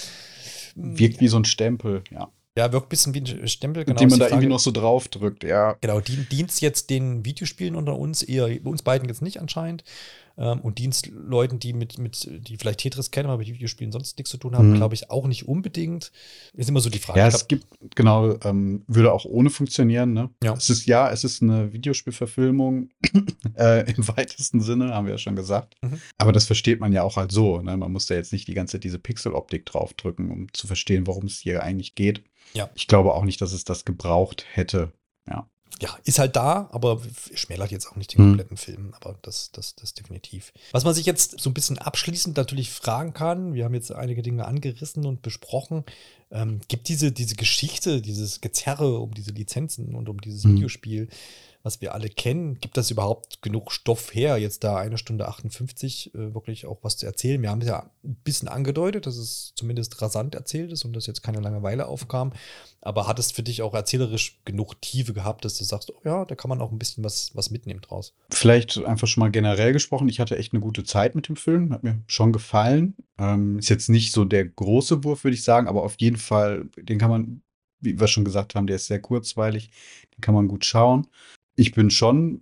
[0.75, 2.32] wirkt wie so ein Stempel, ja.
[2.58, 3.97] Ja, wirkt ein bisschen wie ein Stempel, genau.
[3.97, 5.78] Den man da Frage, irgendwie noch so drauf drückt, ja.
[5.80, 9.86] Genau, dient jetzt den Videospielen unter uns, eher uns beiden jetzt nicht anscheinend
[10.38, 14.32] ähm, und Dienstleuten, die mit, mit, die vielleicht Tetris kennen, aber mit Videospielen sonst nichts
[14.32, 14.76] zu tun haben, mhm.
[14.76, 16.12] glaube ich auch nicht unbedingt.
[16.54, 17.20] Ist immer so die Frage.
[17.20, 20.30] Ja, es gibt, genau, ähm, würde auch ohne funktionieren, ne?
[20.43, 20.54] Ja.
[20.54, 22.89] Es ist, ja, es ist eine Videospielverfilmung
[23.58, 25.76] äh, im weitesten Sinne, haben wir ja schon gesagt.
[25.82, 26.02] Mhm.
[26.18, 27.78] Aber das versteht man ja auch halt so, ne?
[27.78, 31.26] Man muss da jetzt nicht die ganze Zeit diese Pixeloptik draufdrücken, um zu verstehen, worum
[31.26, 32.24] es hier eigentlich geht.
[32.54, 32.70] Ja.
[32.76, 34.92] Ich glaube auch nicht, dass es das gebraucht hätte.
[35.28, 35.48] Ja
[35.82, 37.02] ja, ist halt da, aber
[37.34, 38.30] schmälert jetzt auch nicht den mhm.
[38.30, 38.58] kompletten mhm.
[38.58, 40.54] Film, aber das, das, das definitiv.
[40.72, 44.22] Was man sich jetzt so ein bisschen abschließend natürlich fragen kann, wir haben jetzt einige
[44.22, 45.84] Dinge angerissen und besprochen,
[46.30, 50.58] ähm, gibt diese, diese Geschichte, dieses Gezerre um diese Lizenzen und um dieses mhm.
[50.58, 51.08] Videospiel,
[51.64, 52.59] was wir alle kennen.
[52.59, 56.97] Gibt das überhaupt genug Stoff her, jetzt da eine Stunde 58 äh, wirklich auch was
[56.97, 57.41] zu erzählen?
[57.41, 61.07] Wir haben es ja ein bisschen angedeutet, dass es zumindest rasant erzählt ist und dass
[61.07, 62.34] jetzt keine Langeweile aufkam.
[62.82, 66.26] Aber hat es für dich auch erzählerisch genug Tiefe gehabt, dass du sagst, oh ja,
[66.26, 68.14] da kann man auch ein bisschen was, was mitnehmen draus?
[68.32, 70.09] Vielleicht einfach schon mal generell gesprochen.
[70.09, 72.95] Ich hatte echt eine gute Zeit mit dem Film, hat mir schon gefallen.
[73.20, 76.70] Ähm, ist jetzt nicht so der große Wurf, würde ich sagen, aber auf jeden Fall,
[76.78, 77.41] den kann man
[77.84, 79.72] wie wir schon gesagt haben, der ist sehr kurzweilig,
[80.16, 81.07] den kann man gut schauen
[81.62, 82.41] ich bin schon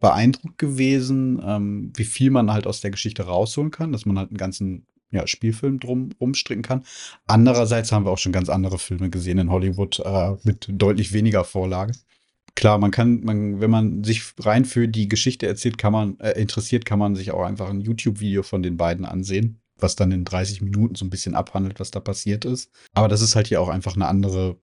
[0.00, 4.30] beeindruckt gewesen, ähm, wie viel man halt aus der Geschichte rausholen kann, dass man halt
[4.30, 6.84] einen ganzen ja, Spielfilm drum rumstricken kann.
[7.26, 11.44] Andererseits haben wir auch schon ganz andere Filme gesehen in Hollywood äh, mit deutlich weniger
[11.44, 11.92] Vorlage.
[12.56, 16.32] Klar, man kann, man, wenn man sich rein für die Geschichte erzählt, kann man, äh,
[16.32, 20.24] interessiert, kann man sich auch einfach ein YouTube-Video von den beiden ansehen, was dann in
[20.24, 22.70] 30 Minuten so ein bisschen abhandelt, was da passiert ist.
[22.94, 24.58] Aber das ist halt hier auch einfach eine andere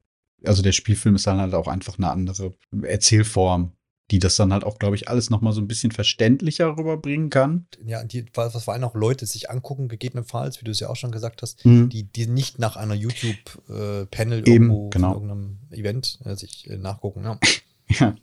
[0.45, 3.71] also der Spielfilm ist dann halt auch einfach eine andere Erzählform,
[4.11, 7.67] die das dann halt auch, glaube ich, alles nochmal so ein bisschen verständlicher rüberbringen kann.
[7.85, 10.95] Ja, die, was vor allem auch Leute sich angucken, gegebenenfalls, wie du es ja auch
[10.95, 11.89] schon gesagt hast, mhm.
[11.89, 15.13] die, die nicht nach einer YouTube-Panel äh, irgendwo genau.
[15.13, 17.23] von irgendeinem Event äh, sich äh, nachgucken.
[17.23, 17.39] Ja.
[17.99, 18.15] ja,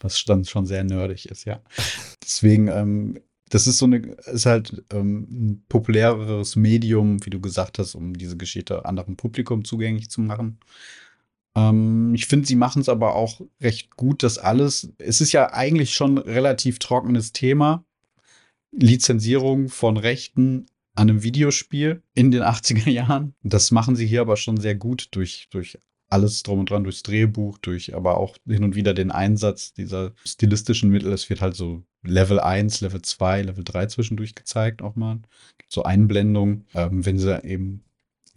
[0.00, 1.60] was dann schon sehr nerdig ist, ja.
[2.22, 7.78] Deswegen, ähm, das ist so eine, ist halt ähm, ein populäreres Medium, wie du gesagt
[7.78, 10.58] hast, um diese Geschichte anderem Publikum zugänglich zu machen.
[11.54, 14.92] Ähm, ich finde, sie machen es aber auch recht gut, dass alles.
[14.98, 17.84] Es ist ja eigentlich schon relativ trockenes Thema.
[18.72, 23.34] Lizenzierung von Rechten an einem Videospiel in den 80er Jahren.
[23.42, 25.78] Das machen sie hier aber schon sehr gut durch, durch
[26.08, 30.12] alles drum und dran, durchs Drehbuch, durch aber auch hin und wieder den Einsatz dieser
[30.24, 31.12] stilistischen Mittel.
[31.12, 35.20] Es wird halt so Level 1, Level 2, Level 3 zwischendurch gezeigt auch mal.
[35.68, 37.84] So Einblendungen, ähm, wenn sie eben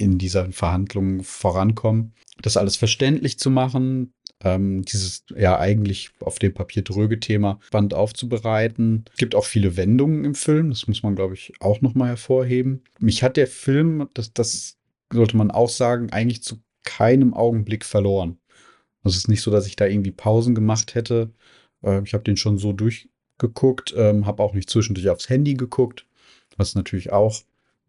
[0.03, 2.13] in dieser Verhandlung vorankommen.
[2.41, 7.93] Das alles verständlich zu machen, ähm, dieses ja eigentlich auf dem Papier dröge Thema spannend
[7.93, 9.05] aufzubereiten.
[9.11, 12.83] Es gibt auch viele Wendungen im Film, das muss man, glaube ich, auch nochmal hervorheben.
[12.99, 14.77] Mich hat der Film, das, das
[15.11, 18.37] sollte man auch sagen, eigentlich zu keinem Augenblick verloren.
[19.03, 21.31] Also es ist nicht so, dass ich da irgendwie Pausen gemacht hätte.
[21.83, 26.05] Äh, ich habe den schon so durchgeguckt, ähm, habe auch nicht zwischendurch aufs Handy geguckt,
[26.57, 27.41] was natürlich auch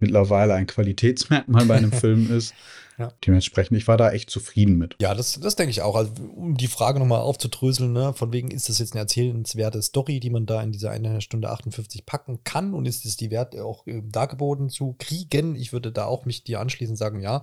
[0.04, 2.54] mittlerweile ein Qualitätsmerkmal bei einem Film ist.
[2.96, 3.12] Ja.
[3.26, 4.94] Dementsprechend, ich war da echt zufrieden mit.
[5.00, 5.96] Ja, das, das denke ich auch.
[5.96, 10.20] Also, um die Frage nochmal aufzudröseln, ne, von wegen, ist das jetzt eine erzählenswerte Story,
[10.20, 13.58] die man da in dieser eine Stunde 58 packen kann und ist es die Wert
[13.58, 15.56] auch äh, dargeboten zu kriegen?
[15.56, 17.42] Ich würde da auch mich dir anschließend sagen, ja,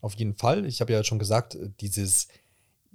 [0.00, 0.66] auf jeden Fall.
[0.66, 2.28] Ich habe ja schon gesagt, äh, dieses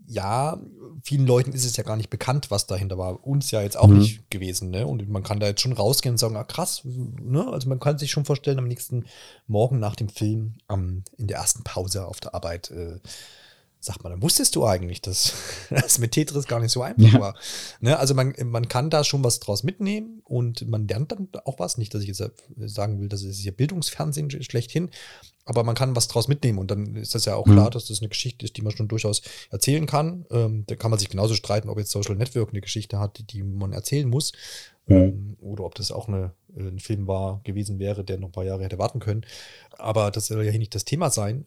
[0.10, 0.58] ja,
[1.04, 3.28] vielen Leuten ist es ja gar nicht bekannt, was dahinter war.
[3.28, 4.00] Uns ja jetzt auch mhm.
[4.00, 4.88] nicht gewesen, ne?
[4.88, 7.46] Und man kann da jetzt schon rausgehen und sagen, ah, krass, ne?
[7.52, 9.06] Also man kann sich schon vorstellen, am nächsten
[9.48, 13.00] Morgen nach dem Film, ähm, in der ersten Pause auf der Arbeit, äh,
[13.80, 15.34] sagt man, dann wusstest du eigentlich, dass
[15.70, 17.20] das mit Tetris gar nicht so einfach ja.
[17.20, 17.36] war.
[17.82, 18.00] Ne?
[18.00, 21.78] Also man, man kann da schon was draus mitnehmen und man lernt dann auch was.
[21.78, 22.24] Nicht, dass ich jetzt
[22.58, 24.90] sagen will, dass es hier Bildungsfernsehen schlechthin,
[25.48, 27.54] aber man kann was draus mitnehmen und dann ist das ja auch mhm.
[27.54, 30.26] klar, dass das eine Geschichte ist, die man schon durchaus erzählen kann.
[30.30, 33.44] Ähm, da kann man sich genauso streiten, ob jetzt Social Network eine Geschichte hat, die,
[33.44, 34.34] man erzählen muss.
[34.88, 34.96] Mhm.
[34.96, 38.34] Ähm, oder ob das auch eine, äh, ein Film war, gewesen wäre, der noch ein
[38.34, 39.26] paar Jahre hätte warten können.
[39.78, 41.46] Aber das soll ja hier nicht das Thema sein.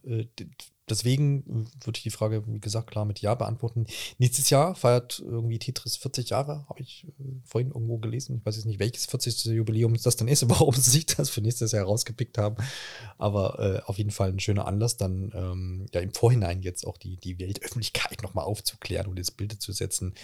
[0.91, 3.87] Deswegen würde ich die Frage, wie gesagt, klar mit Ja beantworten.
[4.19, 8.39] Nächstes Jahr feiert irgendwie Tetris 40 Jahre, habe ich äh, vorhin irgendwo gelesen.
[8.39, 9.47] Ich weiß jetzt nicht, welches 40.
[9.47, 12.57] Jubiläum das dann ist, warum sie sich das für nächstes Jahr rausgepickt haben.
[13.19, 16.99] Aber äh, auf jeden Fall ein schöner Anlass, dann ähm, ja im Vorhinein jetzt auch
[16.99, 20.15] die, die Weltöffentlichkeit nochmal aufzuklären und ins Bild zu setzen,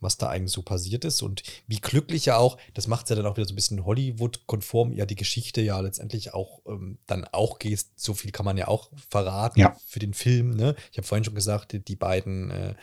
[0.00, 3.16] was da eigentlich so passiert ist und wie glücklich ja auch, das macht es ja
[3.16, 7.24] dann auch wieder so ein bisschen Hollywood-konform, ja die Geschichte ja letztendlich auch ähm, dann
[7.24, 9.76] auch geht, so viel kann man ja auch verraten ja.
[9.86, 10.50] für den Film.
[10.50, 10.74] Ne?
[10.92, 12.74] Ich habe vorhin schon gesagt, die, die beiden äh,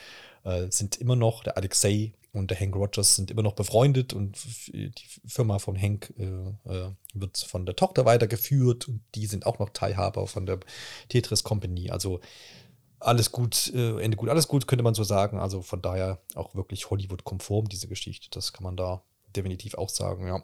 [0.44, 4.38] äh, sind immer noch, der Alexei und der Hank Rogers sind immer noch befreundet und
[4.74, 4.92] die
[5.28, 6.24] Firma von Hank äh,
[6.72, 10.60] äh, wird von der Tochter weitergeführt und die sind auch noch Teilhaber von der
[11.10, 11.92] Tetris Company.
[11.92, 12.22] Also
[13.04, 15.40] alles gut, äh, Ende gut, alles gut, könnte man so sagen.
[15.40, 18.30] Also von daher auch wirklich Hollywood-konform, diese Geschichte.
[18.32, 19.04] Das kann man da
[19.36, 20.44] definitiv auch sagen, ja.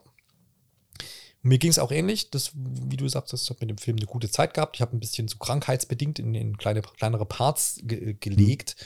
[1.41, 4.07] mir ging es auch ähnlich, das, wie du sagst, das hat mit dem Film eine
[4.07, 4.77] gute Zeit gehabt.
[4.77, 8.75] Ich habe ein bisschen so krankheitsbedingt in, in kleine, kleinere Parts ge gelegt.
[8.79, 8.85] Mhm.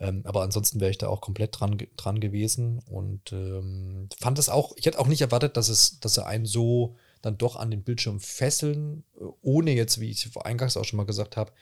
[0.00, 4.48] Ähm, aber ansonsten wäre ich da auch komplett dran, dran gewesen und ähm, fand es
[4.48, 7.70] auch, ich hätte auch nicht erwartet, dass es, dass er einen so dann doch an
[7.70, 11.52] den Bildschirm fesseln, äh, ohne jetzt, wie ich eingangs auch schon mal gesagt habe,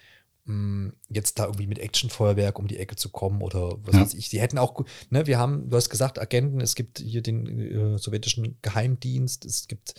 [1.09, 4.01] jetzt da irgendwie mit Actionfeuerwerk um die Ecke zu kommen oder was ja.
[4.01, 4.29] weiß ich.
[4.29, 7.99] Sie hätten auch, ne, wir haben, du hast gesagt, Agenten, es gibt hier den äh,
[7.99, 9.95] sowjetischen Geheimdienst, es gibt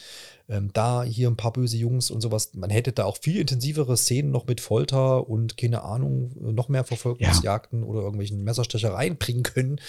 [0.49, 2.53] ähm, da hier ein paar böse Jungs und sowas.
[2.55, 6.83] Man hätte da auch viel intensivere Szenen noch mit Folter und keine Ahnung, noch mehr
[6.83, 7.85] Verfolgungsjagden ja.
[7.85, 9.79] oder irgendwelchen Messerstechereien bringen können.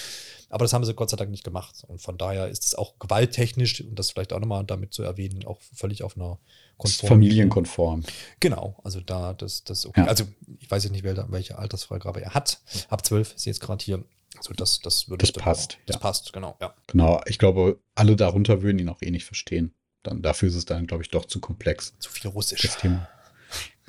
[0.54, 1.82] Aber das haben sie Gott sei Dank nicht gemacht.
[1.88, 5.44] Und von daher ist es auch gewalttechnisch, und das vielleicht auch nochmal damit zu erwähnen,
[5.46, 6.38] auch völlig auf einer
[6.76, 7.08] konform.
[7.08, 8.04] Familienkonform.
[8.38, 10.02] Genau, also da, das, das okay.
[10.02, 10.06] Ja.
[10.06, 10.22] Also
[10.60, 12.60] ich weiß jetzt nicht, welche Altersfreigabe er hat.
[12.88, 14.04] Ab zwölf ist jetzt gerade hier.
[14.36, 15.78] Also das, das würde Das passt.
[15.86, 16.00] Das ja.
[16.00, 16.72] passt, genau, ja.
[16.86, 19.74] Genau, ich glaube, alle darunter würden ihn auch eh nicht verstehen.
[20.04, 21.94] Dann, dafür ist es dann, glaube ich, doch zu komplex.
[21.98, 22.62] Zu viel Russisch.
[22.62, 23.08] Das Thema.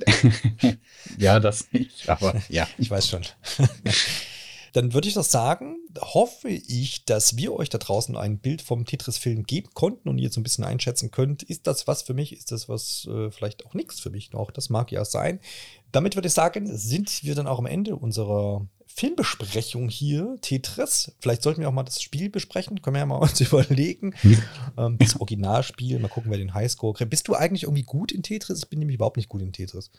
[1.16, 2.66] ja, das nicht, aber ja.
[2.76, 3.22] Ich weiß schon.
[4.76, 8.84] Dann würde ich doch sagen, hoffe ich, dass wir euch da draußen ein Bild vom
[8.84, 12.36] Tetris-Film geben konnten und ihr so ein bisschen einschätzen könnt, ist das was für mich,
[12.36, 15.40] ist das was äh, vielleicht auch nichts für mich noch, das mag ja sein.
[15.92, 21.16] Damit würde ich sagen, sind wir dann auch am Ende unserer Filmbesprechung hier, Tetris.
[21.20, 24.14] Vielleicht sollten wir auch mal das Spiel besprechen, können wir ja mal uns überlegen.
[24.76, 27.08] ähm, das Originalspiel, mal gucken, wer den Highscore kriegt.
[27.08, 28.64] Bist du eigentlich irgendwie gut in Tetris?
[28.64, 29.90] Ich bin nämlich überhaupt nicht gut in Tetris.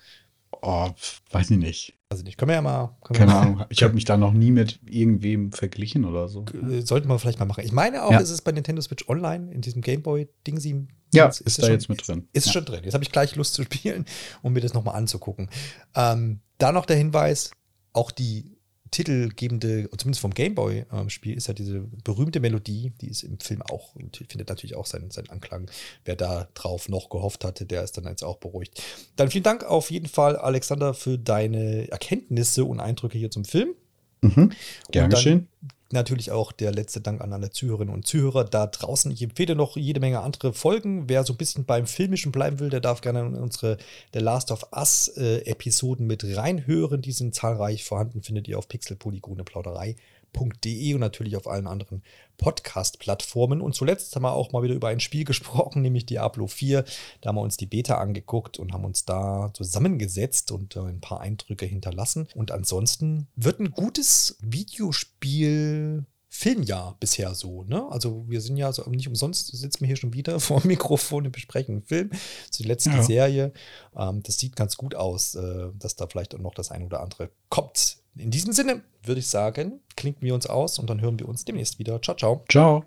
[0.51, 0.89] Oh,
[1.31, 1.97] weiß ich nicht.
[2.09, 2.37] Also nicht.
[2.37, 2.97] Können wir ja mal.
[3.13, 3.65] Keine Ahnung.
[3.69, 6.45] Ich habe mich da noch nie mit irgendwem verglichen oder so.
[6.45, 7.63] Äh, sollten wir vielleicht mal machen.
[7.65, 8.19] Ich meine auch, ja.
[8.19, 10.87] ist es bei Nintendo Switch Online in diesem Gameboy-Ding sie.
[11.13, 12.27] Ja, ist, ist da schon, jetzt mit drin.
[12.33, 12.53] Ist ja.
[12.53, 12.81] schon drin.
[12.83, 14.05] Jetzt habe ich gleich Lust zu spielen,
[14.41, 15.49] um mir das nochmal anzugucken.
[15.95, 17.51] Ähm, da noch der Hinweis:
[17.91, 18.56] auch die
[18.91, 23.93] titelgebende, zumindest vom Gameboy-Spiel, ist ja diese berühmte Melodie, die ist im Film auch,
[24.29, 25.69] findet natürlich auch seinen, seinen Anklang.
[26.05, 28.81] Wer da drauf noch gehofft hatte, der ist dann jetzt auch beruhigt.
[29.15, 33.75] Dann vielen Dank auf jeden Fall, Alexander, für deine Erkenntnisse und Eindrücke hier zum Film.
[34.21, 34.51] Mhm.
[34.91, 35.47] Gern geschehen.
[35.91, 39.09] Natürlich auch der letzte Dank an alle Zuhörerinnen und Zuhörer da draußen.
[39.11, 41.07] Ich empfehle noch jede Menge andere Folgen.
[41.07, 43.77] Wer so ein bisschen beim Filmischen bleiben will, der darf gerne in unsere
[44.13, 47.01] The Last of Us äh, Episoden mit reinhören.
[47.01, 49.95] Die sind zahlreich vorhanden, findet ihr auf Pixelpolygone Plauderei
[50.33, 52.03] podcast.de und natürlich auf allen anderen
[52.37, 53.61] Podcast-Plattformen.
[53.61, 56.83] Und zuletzt haben wir auch mal wieder über ein Spiel gesprochen, nämlich Diablo 4.
[57.21, 61.01] Da haben wir uns die Beta angeguckt und haben uns da zusammengesetzt und äh, ein
[61.01, 62.27] paar Eindrücke hinterlassen.
[62.35, 67.87] Und ansonsten wird ein gutes Videospiel Filmjahr bisher so, ne?
[67.89, 71.25] Also wir sind ja so nicht umsonst sitzen wir hier schon wieder vor dem Mikrofon
[71.25, 72.09] und besprechen einen Film.
[72.09, 73.01] Das ist die letzte ja.
[73.01, 73.53] Serie.
[73.97, 76.99] Ähm, das sieht ganz gut aus, äh, dass da vielleicht auch noch das ein oder
[76.99, 81.19] andere kommt in diesem Sinne würde ich sagen, klinken wir uns aus und dann hören
[81.19, 82.01] wir uns demnächst wieder.
[82.01, 82.43] Ciao, ciao.
[82.49, 82.83] Ciao.